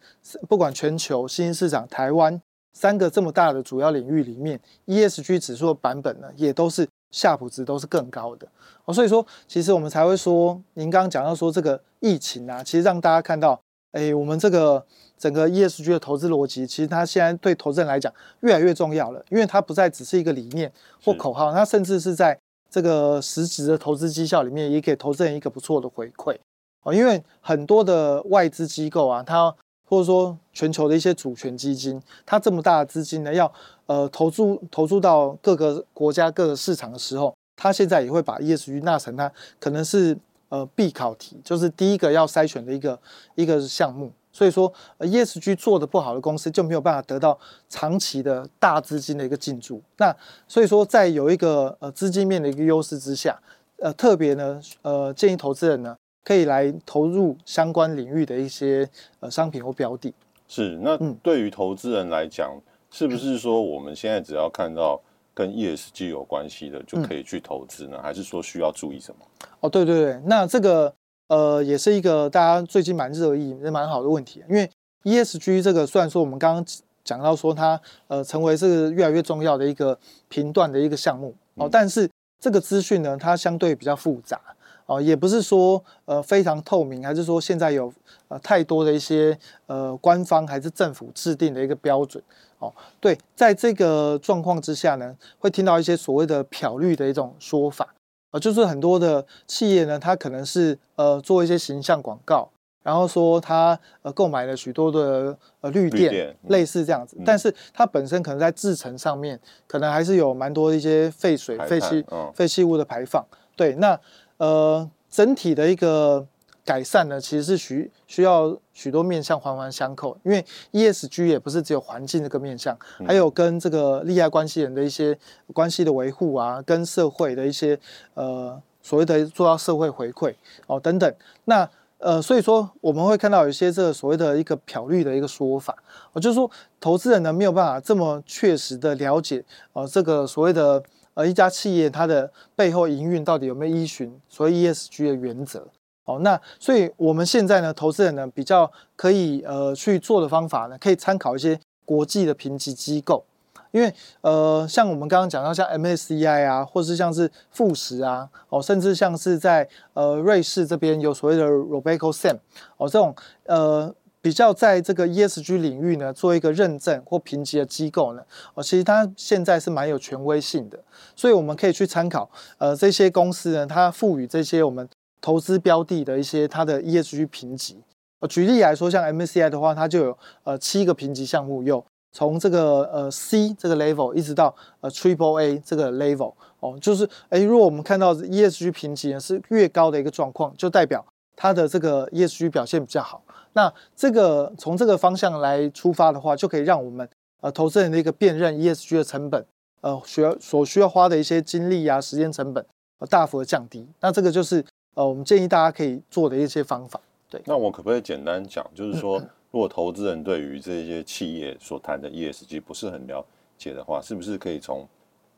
[0.49, 2.41] 不管全球、新兴市场、台湾
[2.73, 6.89] 三个这么大的主要领域里面，ESG 指数的版本呢，也都是。
[7.11, 8.49] 夏普值都是更高的
[8.87, 13.61] 哦，所以说其实我们才会说，您刚刚讲到说这个疫情啊，其实让大家看到，
[13.93, 14.85] 哎，我们这个
[15.17, 20.73] 整个 ESG 的投资逻辑，其实它现在对投资人来讲越来越重要了，因为它不再只是一个理念
[21.05, 22.37] 或口号，它甚至是在
[22.75, 26.37] 这个实质的投资绩效里面，也给投资人一个不错的回馈
[26.83, 33.53] 啊，因为很多的外资机构啊，它或者说全球的一些主权基金，它这么大的资金呢，要
[33.87, 42.99] 呃投注投注到各个国家各个市场的时候，它现在也会把 ESG 纳成它可能是呃必考题，就是第一个要筛选的一个
[43.37, 44.11] 一个项目。
[44.35, 47.39] 所以说，呃，ESG 做的不好的公司就没有办法得到
[47.71, 49.81] 长期的大资金的一个进驻。
[49.97, 50.15] 那
[50.47, 53.41] 所以说，在有一个呃资金面的一个优势之下，
[53.79, 55.97] 呃，特别呢，呃，建议投资人呢。
[56.27, 58.89] 可以来投入相关领域的一些
[59.21, 60.11] 呃商品或标的。
[60.49, 64.99] 是，那对于投资人来讲，嗯，是不是说我们现在只要看到
[65.35, 67.99] 跟 ESG 有关系的就可以去投资呢？
[67.99, 69.27] 嗯，还是说需要注意什么？
[69.61, 70.91] 哦，对对对，那这个
[71.29, 74.43] 呃也是一个大家最近蛮热议、也蛮好的问题。
[74.49, 74.71] 因为
[75.05, 76.65] ESG 这个虽然说我们刚刚
[77.05, 82.09] 讲到说它呃成为是越来越重要的一个频段的一个项目哦，但是
[82.41, 84.41] 这个资讯呢，它相对比较复杂。
[84.87, 87.91] 哦，也不是说呃非常透明，还是说现在有
[88.29, 92.23] 呃太多的一些呃官方还是政府制定的一个标准
[92.59, 92.71] 哦。
[93.01, 97.94] 对，在这个状况之下呢，会听到一些所谓的漂绿的一种说法啊、
[98.35, 102.51] 呃，就是很多的企业呢，它可能是呃做一些形象广告，
[102.83, 113.25] 然后说它呃购买了许多的呃绿电，绿电嗯、类似这样子，但是它本身可能在制程上面，可能还是有蛮多的一些废水、废气、哦、废弃物的排放。
[113.55, 113.97] 对，那。
[114.37, 116.27] 呃，整体的一个
[116.65, 125.19] 改善呢，其实是需需要许多面向环环相扣，因为 ESG 也不是只有环境这个面向，还有跟这个利害关系人的一些
[125.53, 127.79] 关系的维护啊，跟社会的一些
[128.15, 130.35] 呃所谓的做到社会回馈
[130.67, 131.15] 哦等等。
[131.45, 135.77] 那呃，所以说我们会看到有一些这个所谓的一个漂绿的一个说法，
[136.13, 136.51] 我就是说
[136.81, 140.83] 投资人呢没有办法这么确实的了解呃这个所谓的。
[141.17, 145.65] 呃，一家企业它的背后营运到底有没有依循所谓 ESG 的原则？
[146.05, 153.25] 哦，那所以我们现在呢，投资人呢比较可以呃去做的方法呢，可以参考一些国际的评级机构，
[153.71, 162.39] 因为呃，像我们刚刚讲到像 MSCI 啊，或是像是富时啊，哦，甚至像是在呃瑞士这边有所谓的 RobecoSAM
[162.77, 163.15] 哦，这种
[163.47, 168.23] 呃比较在这个 ESG 领域呢，做一个认证或评级的机构呢，
[168.55, 170.79] 哦，其实它现在是蛮有权威性的，
[171.17, 174.89] 所以我们可以去参考，呃，这些公司呢，它赋予这些我们
[175.25, 177.79] 投资标的的一些它的 ESG 评级。
[178.21, 181.83] 呃，举例来说，像 MSCI 的话，它就有呃七个评级项目，有
[182.13, 191.03] 从这个呃 C 这个 level 一直到呃 Triple A 这个 level，哦，就是哎，如果我们看到 ESG 评级呢是越高的一个状况，就代表
[191.35, 193.25] 它的这个 ESG 表现比较好。
[193.55, 197.09] 那这个从这个方向来出发的话，就可以让我们
[197.41, 199.43] 呃投资人的一个辨认 ESG 的成本，
[199.81, 202.63] 呃需要所需要花的一些精力啊、时间成本，
[202.99, 203.89] 呃大幅的降低。
[204.01, 204.63] 那这个就是
[204.95, 207.01] 呃我们建议大家可以做的一些方法。
[207.29, 209.19] 对，那我可不可以简单讲，就是说，
[209.51, 213.25] 如果投资人对于这些企业所谈的 ESG 不是很了
[213.59, 214.89] 解的话，是不是可以从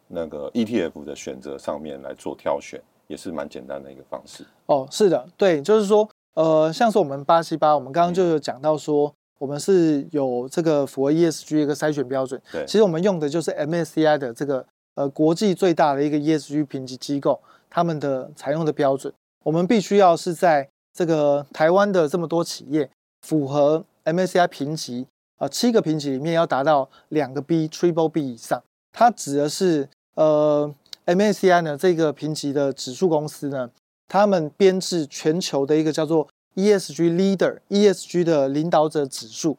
[0.08, 4.44] 那个 ETF 的选择上面来做挑选，也是蛮简单的一个方式？
[4.66, 6.08] 哦，是的，对，就是说。
[6.34, 12.38] 呃，像是我们八七八，我们刚刚就有讲到说，我们是有这个符合 ESG 一个筛选标准。
[12.52, 14.62] 对，其实我们用的就是 MSCI 的这个
[14.96, 17.40] 呃国际最大的一个 ESG 评级机构，
[17.70, 19.10] 他们的采用的标准。
[19.46, 22.90] 我们必须要是在这个台湾的这么多企业
[23.22, 25.06] 符合 MSCI 评级
[25.36, 28.60] 啊、呃、七个评级里面要达到两个 B Triple B 以上。
[28.92, 33.70] 它指的是呃 MSCI 呢这个评级的指数公司呢。
[34.08, 39.58] 他们编制全球的一个叫做 ESG Leader ESG 的领导者指数，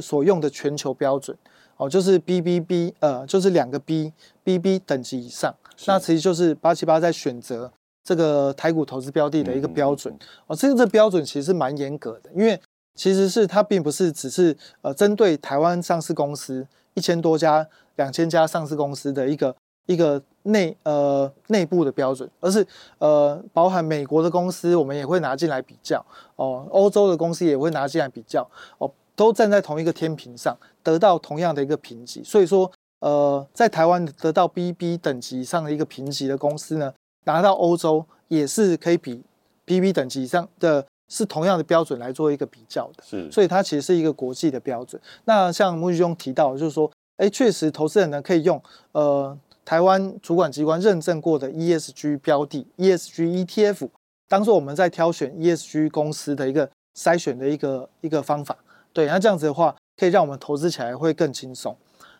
[0.00, 1.36] 所用的全球标准
[1.76, 5.54] 哦，就是 BBB 呃，就是两个 B，BB 等级以上，
[5.86, 7.72] 那其实就是八七八在选择
[8.06, 10.16] 这个台股投资标的的一个标准
[10.46, 10.54] 哦。
[10.54, 12.58] 这个这标准其实是蛮严格的，因为
[12.94, 17.66] 其实是它并不是只是呃针对台湾上市公司一千多家、
[17.96, 19.54] 两千家上市公司的一个。
[19.88, 22.66] 一个内呃内部的标准，而是
[22.98, 32.20] 呃包含美国的公司，我们也会拿进来比较哦，欧洲的公司也会拿进来比较哦，都站在同一个天平上，得到同样的一个评级。
[32.24, 36.92] 所以说，呃，在台湾得到 BB 等级以上的一个评级的公司呢，
[37.26, 39.22] 拿到欧洲也是可以比
[39.66, 43.04] PP 等级以上的，是同样的标准来做一个比较的。
[43.04, 45.00] 是，所以它其实是一个国际的标准。
[45.26, 48.60] 那像木局中提到，就是说，哎，确实投资人呢可以用
[48.92, 49.38] 呃。
[49.66, 53.88] 台湾主管机关认证过的 ESG 标的 ESG ETF，
[54.28, 58.56] 当做我们在挑选 ESG 公司的一个筛选的一个一个方法。
[58.92, 61.76] 对，那这样子的话，可以让我们投资起来会更轻松。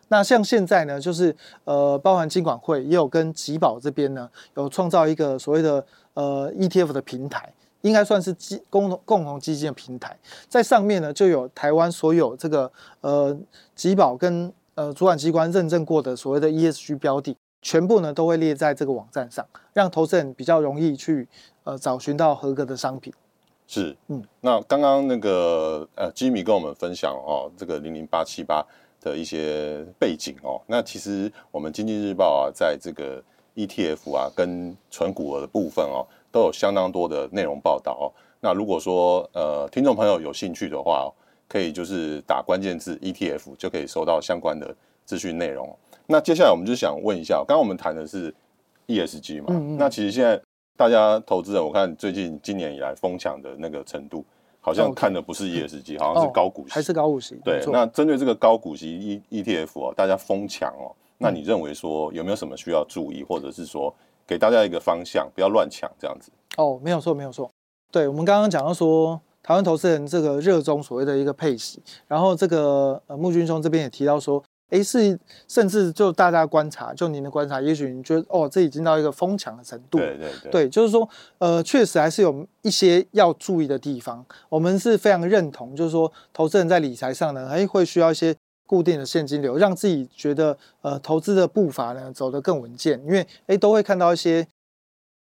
[0.09, 10.17] 那像现在呢，就是呃，包含金管会也有跟集保这边呢，有创造一个所谓的呃 ETF 的平台，应该算是基共同共同基金的平台，
[10.47, 13.37] 在上面呢就有台湾所有这个呃
[13.75, 14.53] 集保跟。
[14.77, 19.43] 呃，主管机关认证过的所谓的 ESG 标的，全部呢都会列在这个网站上，
[19.73, 21.27] 让投资人比较容易去
[21.63, 23.11] 呃找寻到合格的商品。
[23.65, 28.63] 是，嗯，那刚刚那个呃，Jimmy 跟我们分享哦，这个零零八七八
[29.07, 33.23] 的一些背景哦，那其实我们经济日报啊，在这个
[33.55, 38.05] ETF 啊跟纯股额的部分哦，都有相当多的内容报道哦。
[38.39, 41.13] 那如果说呃听众朋友有兴趣的话，哦
[41.47, 45.73] 可以就是打关键字 ETF 就可以收到相关的资讯内容。
[46.05, 48.33] 那接下来我们就想问一下，刚刚我们谈的是
[48.87, 49.45] ESG 嘛？
[49.49, 49.77] 嗯嗯。
[49.77, 50.37] 那其实现在
[50.75, 54.25] 大家投资人，我看最近今年以来疯抢的那个程度，
[54.67, 57.39] 好像看的不是 ESG，好像是高股息，还是高股息？
[57.41, 57.63] 对。
[57.71, 63.95] 那针对这个高股息 E ETF 哦，大家疯抢哦，那你认为说有没有什么需要注意，或者是说
[64.27, 66.29] 给大家一个方向，不要乱抢这样子？
[66.57, 67.49] 哦，没有错，没有错。
[67.89, 69.21] 对，我们刚刚讲到说。
[69.43, 79.97] 台湾投资人这个热衷所谓的一个配息，然后这个呃木军兄这边也提到说，诶，是甚至就大家观察，就您的观察，也许你觉得哦，这已经到一个疯抢的程度。
[79.97, 84.25] 对对对，对，就是说，呃，确实还是有一些要注意的地方。
[84.49, 94.47] 我们是非常认同，就是说，投资人在理财上呢，诶，会需要一些固定的现金流，让自己觉得呃投资的步伐呢走得更稳健，因为诶都会看到一些。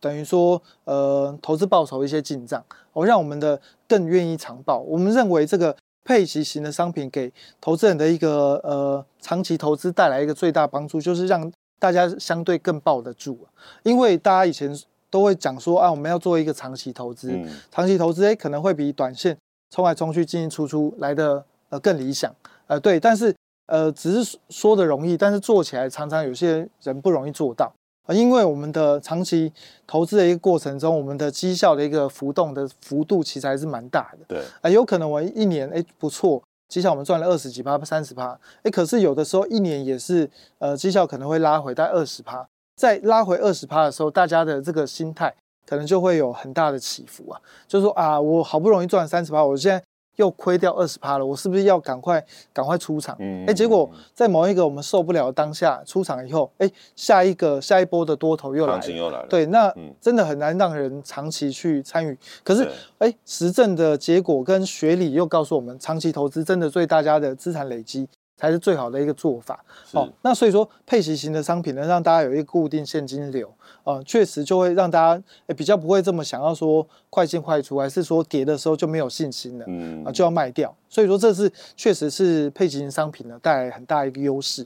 [0.02, 4.80] 等于说，呃，投资报酬一些进账，哦，让我们的更愿意长报。
[4.80, 7.32] 我们认为这个配息型的商品给
[7.62, 13.38] 投资人的一个呃长期投资带来一个最大帮助，就是让大家相对更抱得住。
[13.84, 14.76] 因为大家以前
[15.10, 19.38] 都会讲说，啊，我们要做一个长期投资，嗯、长期投资诶可能会比短线
[19.70, 22.34] 冲来冲去进进出出来的呃更理想。
[22.68, 23.36] 呃，对，但是
[23.68, 27.72] 呃只是说的容易，但是做起来常常有些人不容易做到。
[28.14, 29.52] 因为我们的长期
[29.86, 34.20] 投资的一个过程中，我们的绩效的一个浮动的幅度其实还是蛮大的。
[34.28, 45.34] 对，啊，有可能我一年哎不错，绩效我们赚了二十几趴、三十趴，哎，可是有的时候一年也是呃绩效可能会拉回在二十趴，在拉回二十趴的时候，大家的这个心态
[45.66, 49.84] 可能就会有很大的起伏啊，就是说啊，我好不容易赚三十趴，我现在
[50.20, 53.16] 又亏掉二十趴了，我是不是要赶快赶快出场？
[53.20, 62.18] 嗯，哎，结果在某一个我们受不了的当下出场以后，哎，下一个下一波的多头又来了，又来了，对，那真的很难让人长期去参与。
[62.44, 68.08] 可是，哎，实证的结果跟学理又告诉我们，长期投资真的对大家的资产累积。
[68.40, 69.62] 才是最好的一个做法。
[69.92, 80.74] 哦，那所以说配息型的商品呢，让大家有一个固定现金流，呃，确实就会让大家诶比较不会这么想要说快进快出，还是说跌的时候就没有信心了，嗯，啊就要卖掉。
[80.88, 84.66] 所以说这是确实是配息型商品呢带来很大一个优势。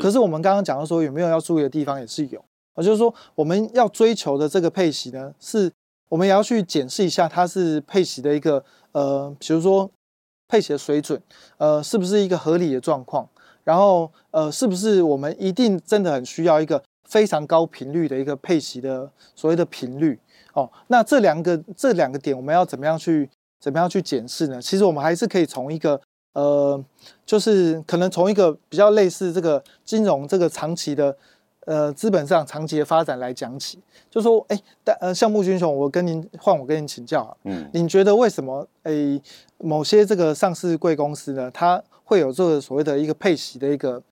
[0.00, 2.42] 可是我们刚刚讲到说有没有要注意的地方也是有，
[2.74, 5.70] 啊，就是说我们要追求的这个配息呢，是
[6.08, 9.90] 我们也要去检视一下它是配息的一个呃，比如说。
[10.50, 11.22] 配息的水准，
[11.58, 13.28] 呃，是不是一个合理的状况？
[13.62, 20.18] 然后，呃，是不是我们一定真的很需要一个非常高频率的一个配息的所谓的频率？
[20.54, 23.30] 哦，那这两个这两个点，我们要怎么样去
[23.60, 24.60] 怎么样去检视呢？
[24.60, 26.00] 其实我们还是可以从一个
[26.32, 26.82] 呃，
[27.24, 31.16] 就是可能从一个比较类似这个金融这个长期的。
[31.70, 33.78] 呃，资本上长期的发展来讲起，
[34.10, 38.92] 就说，哎，但呃，项目军雄，我跟您换，我跟您请教啊，嗯，您觉得为什么，哎，
[39.58, 44.02] 某些这个上市贵公司呢，它会有这个所谓的一个配息的一个，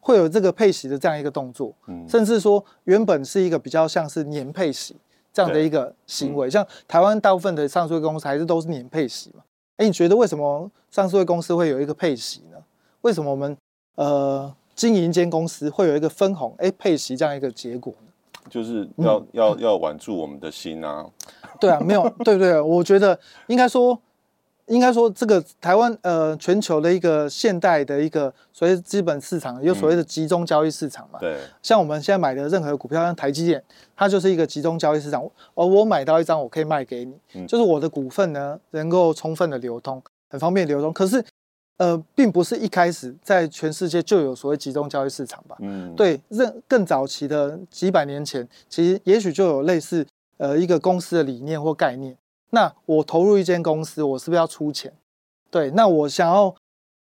[0.00, 4.96] 会有这个配息的这样一个动作，嗯，甚至说原本是一个比较像是年配息
[5.32, 9.44] 这样的一个行为，像台湾大部分的上市柜公司还是都是年配息嘛，
[9.76, 12.58] 哎，你觉得为什么上市柜公司会有一个配息呢？
[13.02, 13.56] 为什么我们
[13.94, 14.52] 呃？
[14.74, 18.10] 经营一间公司会有一个分红，哎，配息这样一个结果呢？
[18.50, 21.06] 就是要、嗯、要要挽住我们的心啊！
[21.58, 23.98] 对啊，没有， 对对，我觉得应该说，
[24.66, 31.18] 应该说这个台湾呃，全球的一个现代的一个所谓资本市场，有所谓的集中交易市场嘛。
[31.18, 33.64] 对、嗯，像我们现在买的任何股票，像台积电，
[33.96, 35.22] 它就是一个集中交易市场。
[35.54, 40.92] 而我买到一张，我可以卖给你，嗯、就是我的股份呢，能够充分的流通，很方便流通。
[40.92, 41.24] 可是。
[41.76, 45.56] 呃，并不是一开始在全世界就有所谓集中交易市场吧？
[45.60, 50.06] 嗯，对，任更早期的几百年前，其实也许就有类似
[50.36, 52.16] 呃一个公司的理念或概念。
[52.50, 54.92] 那我投入一间公司，我是不是要出钱？
[55.50, 56.54] 对，那我想要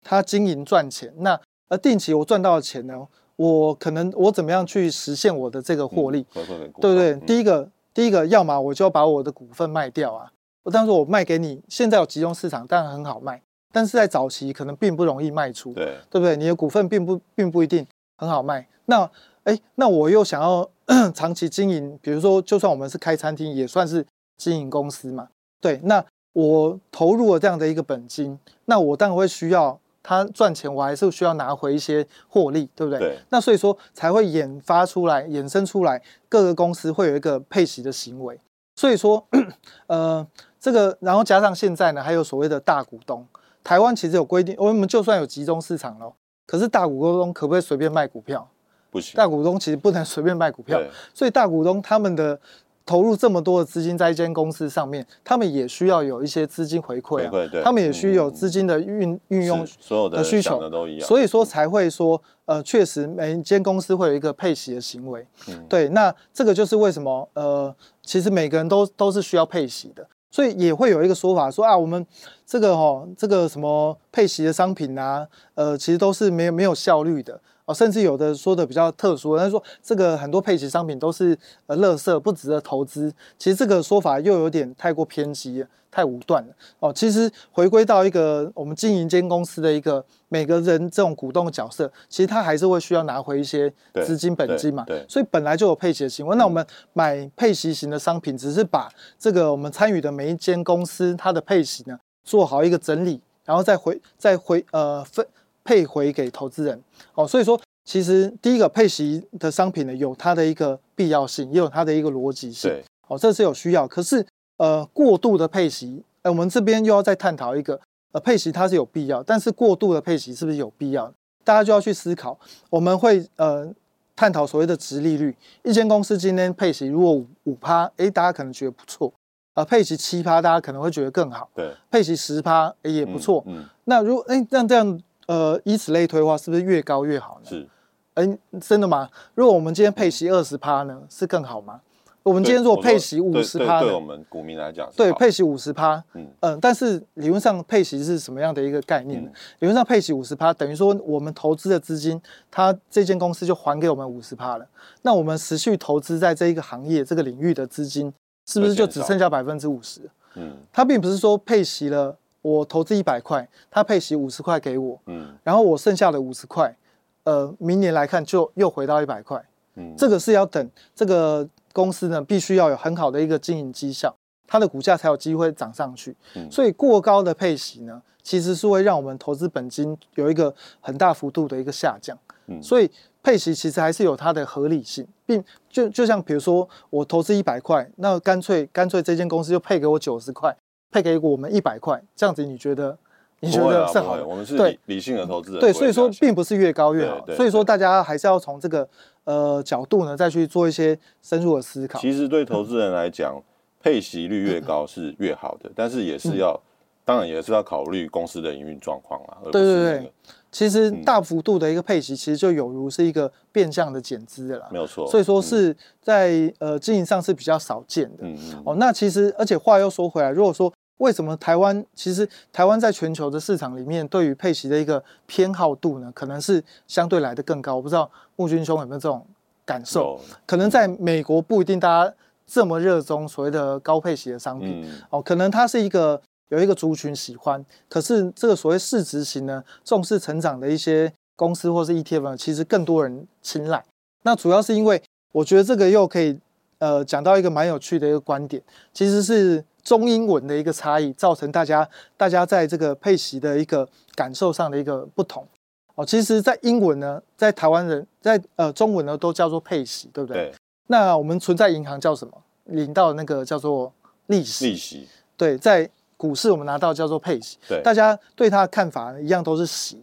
[0.05, 6.25] 它经营赚钱，那而定期我赚到的钱呢，我可能我怎么样去实现我的这个获利？
[6.33, 7.17] 对不对？
[7.27, 10.31] 第一个，第一个，要么我就要把我的股份卖掉啊。
[10.63, 13.43] 我当时我卖给你，现在有集中市场，当然很好卖。
[13.73, 16.37] 但是在早期可能并不容易卖出，对对不对？
[16.37, 17.85] 你的股份并不并不一定
[18.19, 18.69] 很好卖。
[18.85, 19.11] 那
[19.45, 20.69] 哎，那我又想要
[21.15, 24.07] 长期经营，比如说，就算我们是开餐厅，也算是
[24.37, 25.29] 经营公司嘛。
[25.61, 32.99] 对，那我投入了这样的一个本金，那我当然会需要它赚钱，我还是需要拿回一些获利，对不对？
[32.99, 33.19] 对。
[33.31, 38.39] 那所以说才会研发出来、衍生出来，各个公司会有一个配息的行为。
[38.77, 39.27] 所以说，
[39.87, 40.27] 呃，
[40.61, 43.27] 这个然后加上现在呢，还有所谓的大股东。
[43.65, 46.13] 台湾其实有规定，我们就算有集中市场了，
[46.47, 48.49] 可是大股东可不可以随便卖股票？
[48.91, 50.79] 不行，大股东其实不能随便卖股票，
[51.15, 52.39] 所以大股东他们的
[52.85, 57.31] 投入这么多的资金在一间公司上面，他们也需要有一些资金回馈啊，
[57.65, 65.27] 他们也需要有资金的运运用所有的需求都一样，所以说才会说，呃，确实每一间公司会有一个配息的行为，
[65.69, 70.07] 对，那这个就是为什么，呃，其实每个人都都是需要配息的。
[70.33, 72.05] 所以也会有一个说法说啊，我们
[72.45, 77.41] 这个哦，这个什么配息的商品啊，呃，其实都是没有没有效率的。
[77.65, 81.37] 哦，甚至有的说的比较特殊，他说这个很多配息商品都是
[81.67, 83.13] 呃垃圾，不值得投资。
[83.39, 85.65] 其实这个说法又有点太过偏激。
[85.95, 86.91] 太武断了哦！
[86.91, 93.71] 其实回归到一个我们经营间公司的一个每个人这种股东的角色，其实他还是会需要拿回一些
[94.03, 94.85] 资金本金嘛。
[94.87, 96.35] 对，所以本来就有配息的行为。
[96.39, 105.27] 那我们买配息型的商品，只是把这个我们参与的每一间公司它的配息呢做好一个整理，然后再回再回呃分
[105.65, 106.83] 配回给投资人
[107.15, 107.27] 哦。
[107.27, 112.71] 所以说，其实第一个配息的商品呢，有它的一个必要性，也有它的一个逻辑性。
[112.71, 113.87] 对，哦，这是有需要。
[113.87, 114.27] 可是。
[114.59, 117.81] 呃，过度的配息，哎，我们这边又要再探讨一个，
[118.13, 121.13] 呃，配息它是有必要，但是过度的配息是不是有必要？
[121.43, 122.39] 大家就要去思考。
[122.71, 123.69] 我们会呃
[124.15, 125.35] 探讨所谓的殖利率，
[125.65, 129.13] 一间公司今天配息如果五五趴，哎，大家可能觉得不错，
[129.55, 137.49] 啊、呃，配息七趴，大家可能会觉得更好，对，配息十趴，哎，也不错，嗯，嗯，那如果哎，那这样，呃，以此类推的话，是不是越高越好呢？
[137.49, 137.69] 是，
[138.15, 139.09] 哎，真的吗？
[139.35, 141.81] 如果我们今天配息二十趴呢，是更好吗？
[142.25, 149.29] 我们今天如果配息五十趴，对我们股民来讲，对配息五十趴，嗯嗯，但是理论上配息是什么样的一个概念呢？
[149.29, 154.65] 嗯、理论上配息五十趴，等于说我们投资的资金，它这间公司就还给我们五十趴了。
[155.03, 158.13] 那我们持续投资在这一个行业、这个领域的资金，
[158.47, 160.03] 是不是就只剩下百分之五十？
[160.35, 166.77] 嗯，它并不是说配息了我投资一百块，他配息五十块给我，嗯然后我剩下的五十块，
[167.25, 169.43] 呃，明年来看就又回到一百块。
[169.77, 174.15] 嗯，这个是要等这个公司呢，必须要有很好的一个经营绩效，
[174.47, 176.15] 它的股价才有机会涨上去。
[176.35, 182.19] 嗯所以过高的配息呢，其实是会让我们投资本金有一个很大幅度的一个下降。
[182.49, 182.91] 嗯所以
[183.23, 190.55] 配息其实还是有它的合理性，并就就像比如说我投资一百块，那干脆干脆这间公司就配给我九十块，
[190.93, 192.97] 配给我们一百块，这样子你觉得
[193.41, 194.25] 你觉得是好的？
[194.25, 198.89] 我们是理理性的投资人，对，所以说并不是越高越好所以说大家还是要从这个
[199.25, 201.99] 呃角度呢再去做一些深入的思考。
[201.99, 203.43] 其实对投资人来讲，
[203.83, 206.61] 配息率越高是越好的，但是也是要，
[207.05, 210.13] 当然也是要考虑公司的营运状况啊，对对对
[210.53, 214.69] 其实大幅度的一个配息，其实就有如是一个变相的减资的啦。
[214.71, 215.11] 没有错。
[215.11, 218.19] 所以说是在呃经营上是比较少见的。
[218.21, 220.71] 嗯嗯哦，那其实而且话又说回来，如果说
[221.03, 227.75] 为什么台湾其实台湾在全球的市场里面对于配息的一个偏好度呢，可能是相对来的更高。
[227.75, 229.27] 我不知道木君兄有没有这种
[229.65, 230.01] 感受？
[230.01, 232.15] 有可能在美国不一定大家
[232.47, 234.85] 这么热衷所谓的高配息的商品。
[234.85, 243.83] 嗯哦，可能它是一个有一个族群喜欢，可是这个所谓市值型呢，重视成长的一些公司或是 ETF 呢，其实更多人青睐。
[244.23, 246.39] 那主要是因为我觉得这个又可以
[246.79, 255.47] 呃讲到一个蛮有趣的一个观点，其实是中英文的一个差异，造成大家大家在这个配息的一个感受上的一个不同。
[255.95, 260.51] 哦，其实，在英文呢，在台湾人在呃中文呢都叫做配息，对不对？
[260.51, 260.55] 对
[260.87, 262.33] 那我们存在银行叫什么？
[262.65, 263.93] 领到那个叫做
[264.27, 264.69] 利息。
[264.69, 269.99] 利息对，在股市我们拿到叫做配息，对大家对它的看法一样都是息，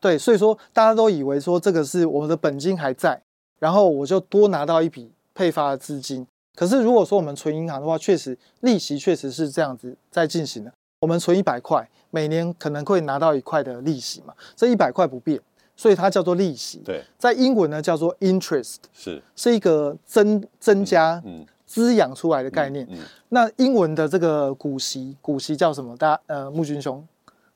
[0.00, 3.20] 对，所以说大家都以为说这个是我们的本金还在，
[3.58, 6.26] 然后我就多拿到一笔配发的资金。
[6.54, 10.72] 可是如果说我们存银行的话，确实利息确实是这样子在进行的。
[11.00, 15.38] 我们存一百块，每年可能会拿到一块的利息嘛，这一百块不变，
[15.76, 16.78] 所以它叫做利息。
[16.84, 22.86] 对在英文呢叫做 interest，是是一个增增加嗯滋养出来的概念。
[22.90, 22.98] 嗯
[23.28, 25.96] 那英文的这个股息，股息叫什么？
[25.96, 27.04] 大家呃，木君兄，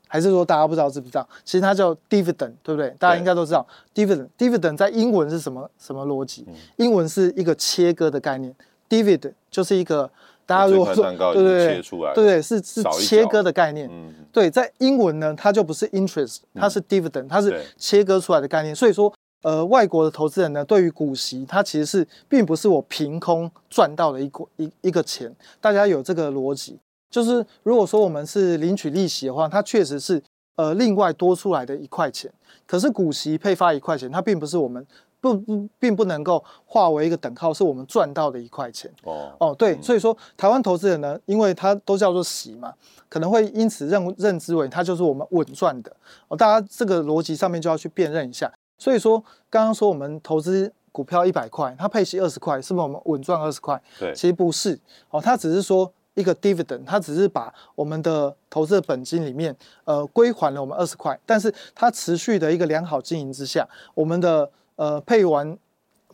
[0.09, 1.27] 还是说大家不知道知不知道？
[1.45, 2.91] 其实它叫 dividend，对不对？
[2.99, 6.45] 大家应该都知道 dividend，dividend 在英文是什么什么逻辑？
[6.49, 8.55] 嗯英文是一个切割的概念
[8.89, 10.11] ，dividend 就是一个
[10.47, 13.89] 大家如果说对对切出来对对，是是切割的概念。
[13.91, 18.75] 嗯对，在英文呢，它就不是 interest，它是 dividend，它是切割出来的概念。
[18.75, 19.13] 所以说，
[19.43, 25.35] 呃，外国的投资人呢，对于股息，它其实是并不是我凭空赚到的一个一一个钱。
[25.61, 26.79] 大家有这个逻辑，
[27.11, 30.23] 就是如果说我们是领取利息的话，它确实是
[30.57, 32.31] 呃另外多出来的一块钱。
[32.67, 34.87] 可是股息配发一块钱，它并不是我们
[35.21, 38.91] 不不并不能够化为一个等号，是我们赚到的一块钱。
[39.05, 42.73] 哦哦，对，嗯所以说台湾投资人呢，因为它都叫做息嘛，
[43.09, 45.95] 可能会因此认认知为它就是我们稳赚的
[46.29, 46.37] 哦。
[46.37, 48.53] 大家这个逻辑上面就要去辨认一下。
[48.79, 49.19] 所以说，
[49.51, 53.81] 刚刚说我们投资股票一百块，它配息二十块，是不是我们稳赚二十块？
[53.99, 54.79] 对其实不是
[55.11, 64.49] 哦，它只是说一个 dividend，它只是把我们的投资的本金里面呃归还了我们二十块，但是它持续的一个良好经营之下，我们的
[64.79, 65.59] 呃配完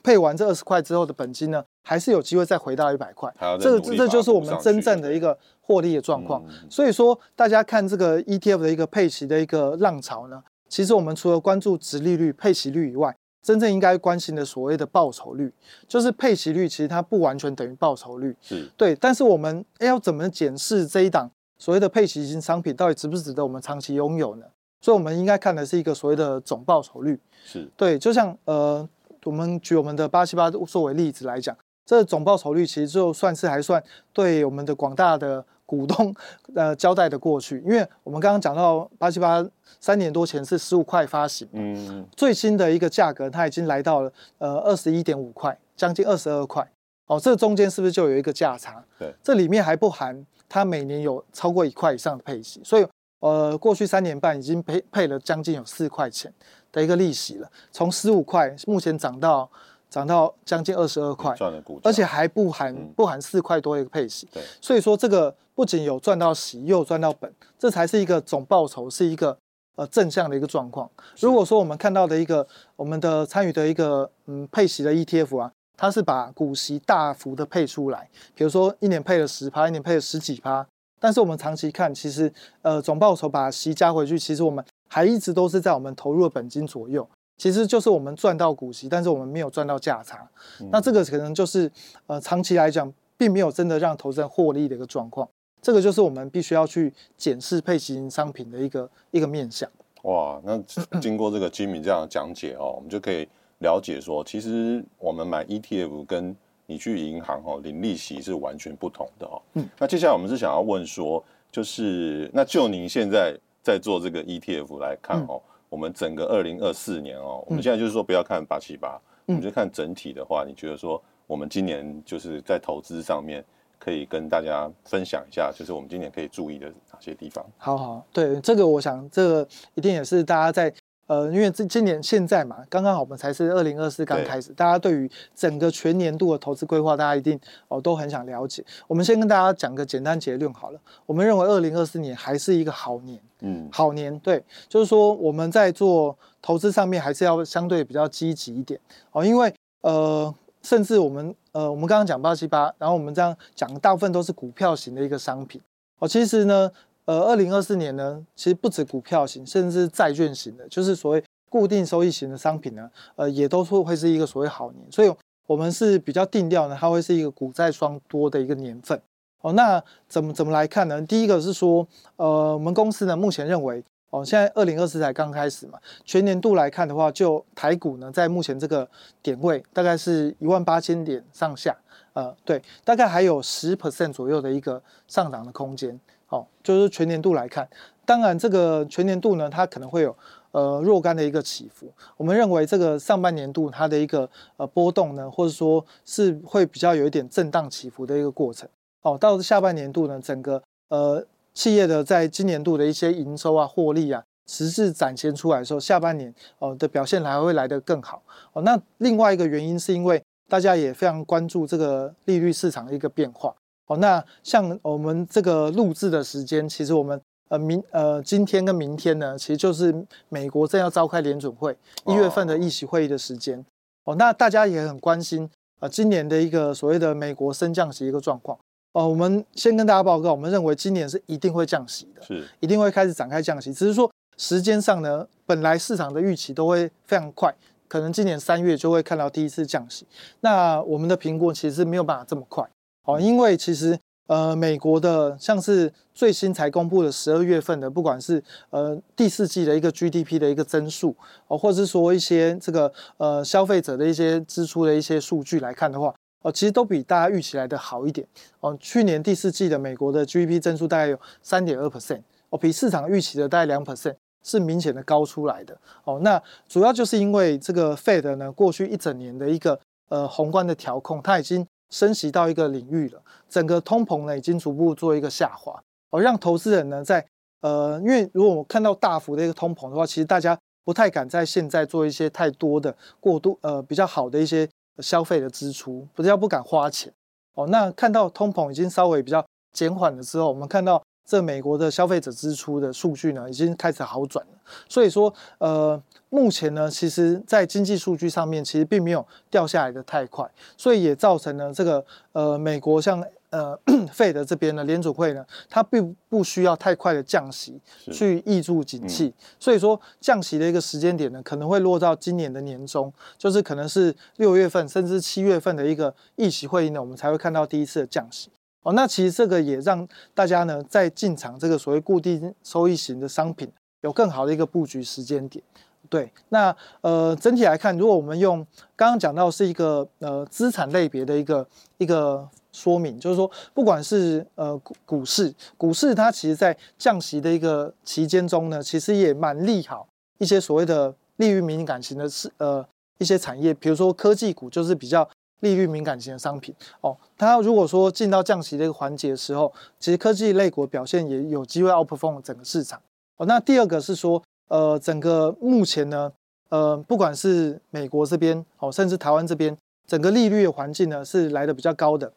[0.03, 6.43] 配完这二十块之后的本金呢，还是有机会再回到一百块这个这这就是我们真正的一个获利的状况。
[6.49, 15.53] 嗯所以说，大家看这个 ETF 的一个配息的一个浪潮呢，其实我们除了关注殖利率、配息率以外，真正应该关心的所谓的报酬率，
[15.87, 18.35] 就是配息率，其实它不完全等于报酬率。
[18.41, 24.47] 是对，但是我们要怎么检视这一档所谓的配息型商品到底值不值得我们长期拥有呢？
[24.85, 27.19] 所以我们应该看的是一个所谓的总报酬率。
[27.43, 28.87] 是对，就像呃，
[29.25, 31.57] 我们举我们的八七八作为例子来讲，
[31.87, 33.83] 这个总报酬率其实就算是还算
[34.13, 36.15] 对我们的广大的股东
[36.55, 39.43] 呃交代的过去，因为我们刚刚讲到八七八
[39.81, 46.71] 三年多前是十五块发行，嗯最新的一个价格它已经来到了呃二十一点五块，将近二十二块。
[47.07, 48.85] 哦，这中间是不是就有一个价差？
[48.99, 52.87] 对，这里面还不含它每年有超过一块以上的配息，所以
[53.25, 56.31] 呃过去三年半已经配配了将近有四块钱
[56.71, 59.49] 的一个利息了，从十五块目前涨到
[59.89, 64.29] 涨到将近二十二块，赚了股，而且还不含嗯不含四块多一个配息。
[64.31, 69.35] 对所以说这个不仅有赚到息，又有赚到本，这才是一个总报酬，是一个
[69.77, 70.91] 呃正向的一个状况。
[71.19, 72.47] 如果说我们看到的一个
[72.77, 80.67] 我们的参与的一个嗯配息的 ETF 啊，它是把股息大幅的配出来，比如说一年配了十趴，一年配了十几趴，
[81.05, 82.33] 但是我们长期看，其实
[82.63, 87.07] 呃总报酬把息加回去，其实我们还一直都是在我们投入的本金左右。
[87.37, 90.27] 其实就是我们赚到股息，但是我们没有赚到价差。
[90.63, 91.71] 嗯那这个可能就是
[92.07, 95.29] 呃长期来讲，并没有真的让投资人获利的一个状况。
[95.61, 99.69] 这个就是我们必须要去检视配息型商品的一个一个面向。
[100.05, 100.59] 哇，那
[101.01, 103.29] 经过这个 Jimmy 这样讲解哦，我们就可以
[103.59, 106.35] 了解说，其实我们买 ETF 跟
[106.67, 109.43] 你去银行哦领利息是完全不同的哦。
[109.55, 123.45] 嗯，那接下来我们是想要问说，就是那就您现在在做这个 ETF 来看哦，嗯、我们整个二零二四年哦，我们现在就是说不要看八七八，我们就看整体的话，你觉得说我们今年就是在投资上面。
[123.77, 127.45] 可以跟大家分享一下，就是我们今年可以注意的哪些地方？
[127.59, 130.73] 好好，对这个，我想这个一定也是大家在
[131.07, 137.39] 呃，因为这今年现在嘛，刚刚好我们才是二零二四刚开始，大家对于整个全年度的投资规划，大家一定
[137.69, 138.65] 哦都很想了解。
[138.87, 148.81] 我们先跟大家讲个简单结论好了，我们认为二零二四年还是一个好年，嗯，好年，对，就是说我们在做投资上面还是要相对比较积极一点
[149.13, 150.35] 哦，因为呃。
[150.65, 155.61] 甚至我们呃，我们刚刚讲八七八，然后我们这样讲，大部分都是股票型的一个商品
[155.99, 156.09] 哦。
[156.09, 156.71] 其实呢，
[157.07, 164.91] 呃，二零二四年呢，其实不止股票型，甚至债券型的，就是所谓固定收益型的商品呢，呃，也都会会是一个所谓好年。
[164.91, 165.15] 所以，
[165.47, 169.01] 我们是比较定调呢，它会是一个股债双多的一个年份
[169.41, 169.53] 哦。
[169.53, 171.01] 那怎么怎么来看呢？
[171.03, 171.87] 第一个是说，
[172.17, 173.85] 呃，我们公司呢目前认为。
[174.11, 178.89] 哦，现在二零二四才刚开始嘛，全年度来看的话，就台股呢，在目前这个
[179.21, 181.77] 点位，大概是一万八千点上下，
[182.13, 185.99] 呃，对，大概还有十 percent 左右的一个上涨的空间。
[186.35, 187.69] 哦，就是全年度来看，
[188.05, 190.17] 当然这个全年度呢，它可能会有
[190.51, 191.93] 呃若干的一个起伏。
[192.17, 198.69] 我们认为这个上半年度它的一个呃波动呢，或者说是会比较有一点震荡起伏的一个过程。
[199.03, 201.25] 哦，到下半年度呢，整个呃。
[201.57, 208.21] 企业的在今年度的一些营收啊、获利啊，实质展现出来的时候，下半年哦的表现还会来得更好
[208.53, 208.63] 哦。
[208.63, 213.55] 那另外一个原因是因为大家也非常关注这个利率市场的一个变化
[213.87, 213.97] 哦。
[213.99, 219.95] 那像我们这个录制的时间，其实我们呃明呃今天跟明天呢，其实就是
[220.29, 221.77] 美国正要召开联准会
[222.07, 223.65] 一月份的议席会议的时间
[224.05, 224.15] 哦。
[224.17, 225.49] 那大家也很关心
[225.81, 228.59] 呃今年的一个所谓的美国升降息一个状况。
[228.93, 233.75] 哦，我们先跟大家报告，我们认为今年是一定会降息的，是一定会开始展开降息。
[233.75, 237.53] 只是说时间上呢，本来市场的预期都会非常快，
[237.89, 240.07] 可能今年三月就会看到第一次降息。
[240.43, 242.65] 那我们的评估其实是没有办法这么快，
[243.05, 251.15] 哦，因为其实呃，美国的像是最新才公布的十二月份的，不管是呃第四季的一个 GDP 的一个增速，
[251.47, 256.15] 哦，或者是说一些这个呃消费者的一些支出的一些数据来看的话。
[256.43, 258.27] 哦，其实都比大家预期来的好一点
[258.61, 258.77] 哦。
[258.79, 265.75] 去年第四季的美国的 GDP 增速大概有三点二 percent，哦，比市场预期的大概两 percent 是明显的高出来的
[266.05, 266.21] 哦。
[266.23, 269.81] 那主要就是因为这个 Fed 呢，过去一整年的一个
[270.11, 277.27] 呃宏观的调控，它已经升息到一个领域了，整个通膨呢已经逐步做一个下滑哦，让投资人呢在
[277.61, 284.69] 呃，因为如果我看到大幅的一个通膨的话，其实大家不太敢在现在做一些太多的过度呃比较好的一些。
[285.01, 287.13] 消费的支出不是要不敢花钱
[287.55, 294.53] 哦，那看到通膨已经稍微比较减缓了之后，我们看到这美国的消费者支出的数据呢，已经开始好转了。
[294.89, 296.01] 所以说，呃，
[296.31, 303.23] 目前呢，其实在经济数据上面，其实并没有掉下来的太快，所以也造成了这个呃，美国像。
[303.51, 303.79] 呃，
[304.13, 318.51] Fed 这边呢，联储会呢，它并不需要太快的降息去挹注景气，嗯、所以说降息的一个时间点呢，可能会落到今年的年中，就是可能是六月份甚至七月份的一个议席会议呢，我们才会看到第一次的降息。
[318.85, 323.69] 哦，那其实这个也让大家呢在进场这个所谓固定收益型的商品
[324.03, 325.65] 有更好的一个布局时间点。
[326.09, 328.59] 对，那呃整体来看，如果我们用
[328.95, 331.67] 刚刚讲到是一个呃资产类别的一个
[331.99, 332.49] 一个。
[332.75, 340.09] 说明就是说，不管是呃股股市，股市它其实在降息的一个期间中呢，其实也蛮利好
[340.39, 342.85] 一些所谓的利于敏感型的是呃
[343.19, 345.23] 一些产业，比如说科技股就是比较
[345.65, 347.17] 利率敏感型的商品哦。
[347.37, 353.01] 它如果说进到降息的一个环节的时候，其实科技类股表现也有机会 outperform 整个市场
[353.39, 353.47] 哦。
[353.47, 356.31] 那第二个是说，呃，整个目前呢，
[356.69, 362.33] 呃，不管是美国这边哦，甚至台湾这边，整个利率的环境呢是来的比较高的。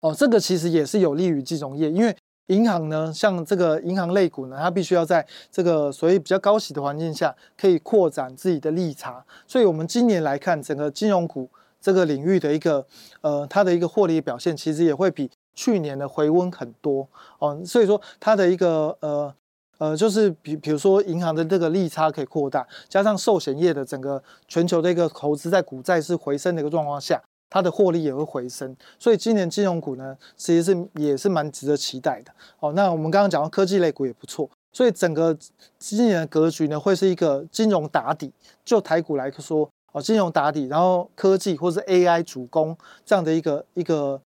[0.00, 2.16] 哦，这个其实也是有利于金融业，因为
[2.46, 9.24] 银行呢，像这个银行类股呢，它必须要在这个所谓比较高息的环境下，可以扩展自己的利差。
[9.46, 11.48] 所以，我们今年来看，整个金融股
[11.80, 12.86] 这个领域的一个
[13.20, 17.08] 呃，它的一个获利表现，其实也会比去年的回温很多
[17.38, 17.60] 哦。
[17.64, 19.34] 所以说，它的一个呃
[19.78, 27.22] 呃，就是比比如说银行的这个利差可以扩大，加上寿险业的整个全球的一个投资在股债是回升的一个状况下。
[27.52, 28.76] 它的获利也会回升。
[28.96, 32.30] 所以今年金融股呢，其实是也是蛮值得期待的。
[32.60, 35.36] 哦，那我们刚刚讲到科技类股也不错，所以整个
[35.76, 38.32] 今年的格局呢，会是一个金融打底。
[38.64, 44.20] 就台股来说，哦，金融打底，然后科技或是 AI 主攻这样的一个一个。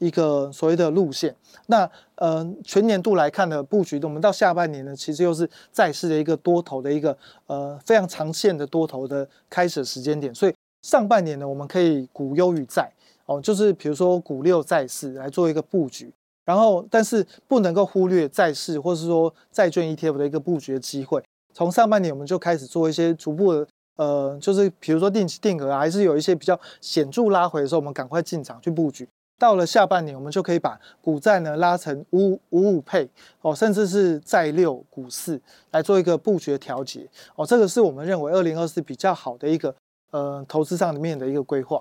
[0.00, 1.34] 一个所谓的路线，
[1.66, 12.88] 那呃全年度来看的布局，我们到下半年呢，其实又是债市的一个多头的一个呃非常长线的多头的开始时间点，所以上半年呢，我们可以股优于债
[13.26, 16.12] 哦，就是比如说股六债四来做一个布局，
[16.44, 21.20] 然后但是不能够忽略债市或是说债券 ETF 的一个布局的机会，
[21.52, 23.66] 从上半年我们就开始做一些逐步的
[23.98, 29.06] 呃，就是比如说定期定额啊，还是有一些比较显著拉回的时候，我们赶快进场去布局。
[29.40, 33.08] 到了下半年，我们就可以把股债呢拉成五五五配
[33.40, 35.40] 哦，甚至是债六股四
[35.70, 37.46] 来做一个布局的调节哦。
[37.46, 39.74] 这个是我们认为二零二四比较好的一个
[40.10, 41.80] 呃投资上面的一个规划。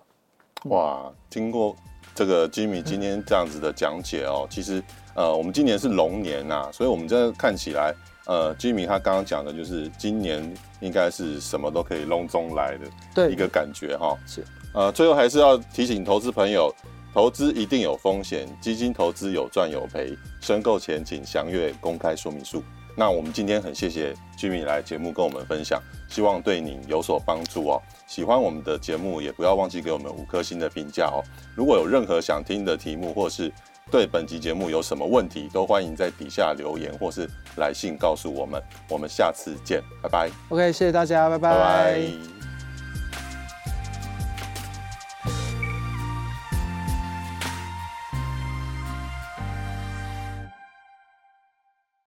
[0.65, 1.76] 哇，经过
[2.13, 4.84] 这个 Jimmy 今天这样子的讲解哦，其实
[5.15, 7.91] 呃我们今年是龙年呐、啊，所以我们这看起来
[8.28, 12.78] 呃 Jimmy 他刚刚讲的就是今年应该是什么都可以隆中来
[13.15, 14.15] 的一个感觉哈。
[14.28, 16.71] 是呃最后还是要提醒投资朋友。
[17.13, 22.61] 投资一定有风险，基金投资有赚有赔，申购前请详阅公开说明书。
[22.95, 27.82] 那我们今天很谢谢 Jimmy 来节目跟我们分享，希望对您有所帮助哦。
[28.05, 31.23] 喜欢我们的节目，也不要忘记给我们五颗星的评价哦。
[31.55, 33.51] 如果有任何想听的题目，或是
[33.90, 38.62] 对本集节目有什么问题，都欢迎在底下留言或是来信告诉我们。
[38.90, 40.30] 我们下次见，拜拜。
[40.50, 41.52] OK，谢谢大家，拜拜。
[41.52, 42.37] 拜拜。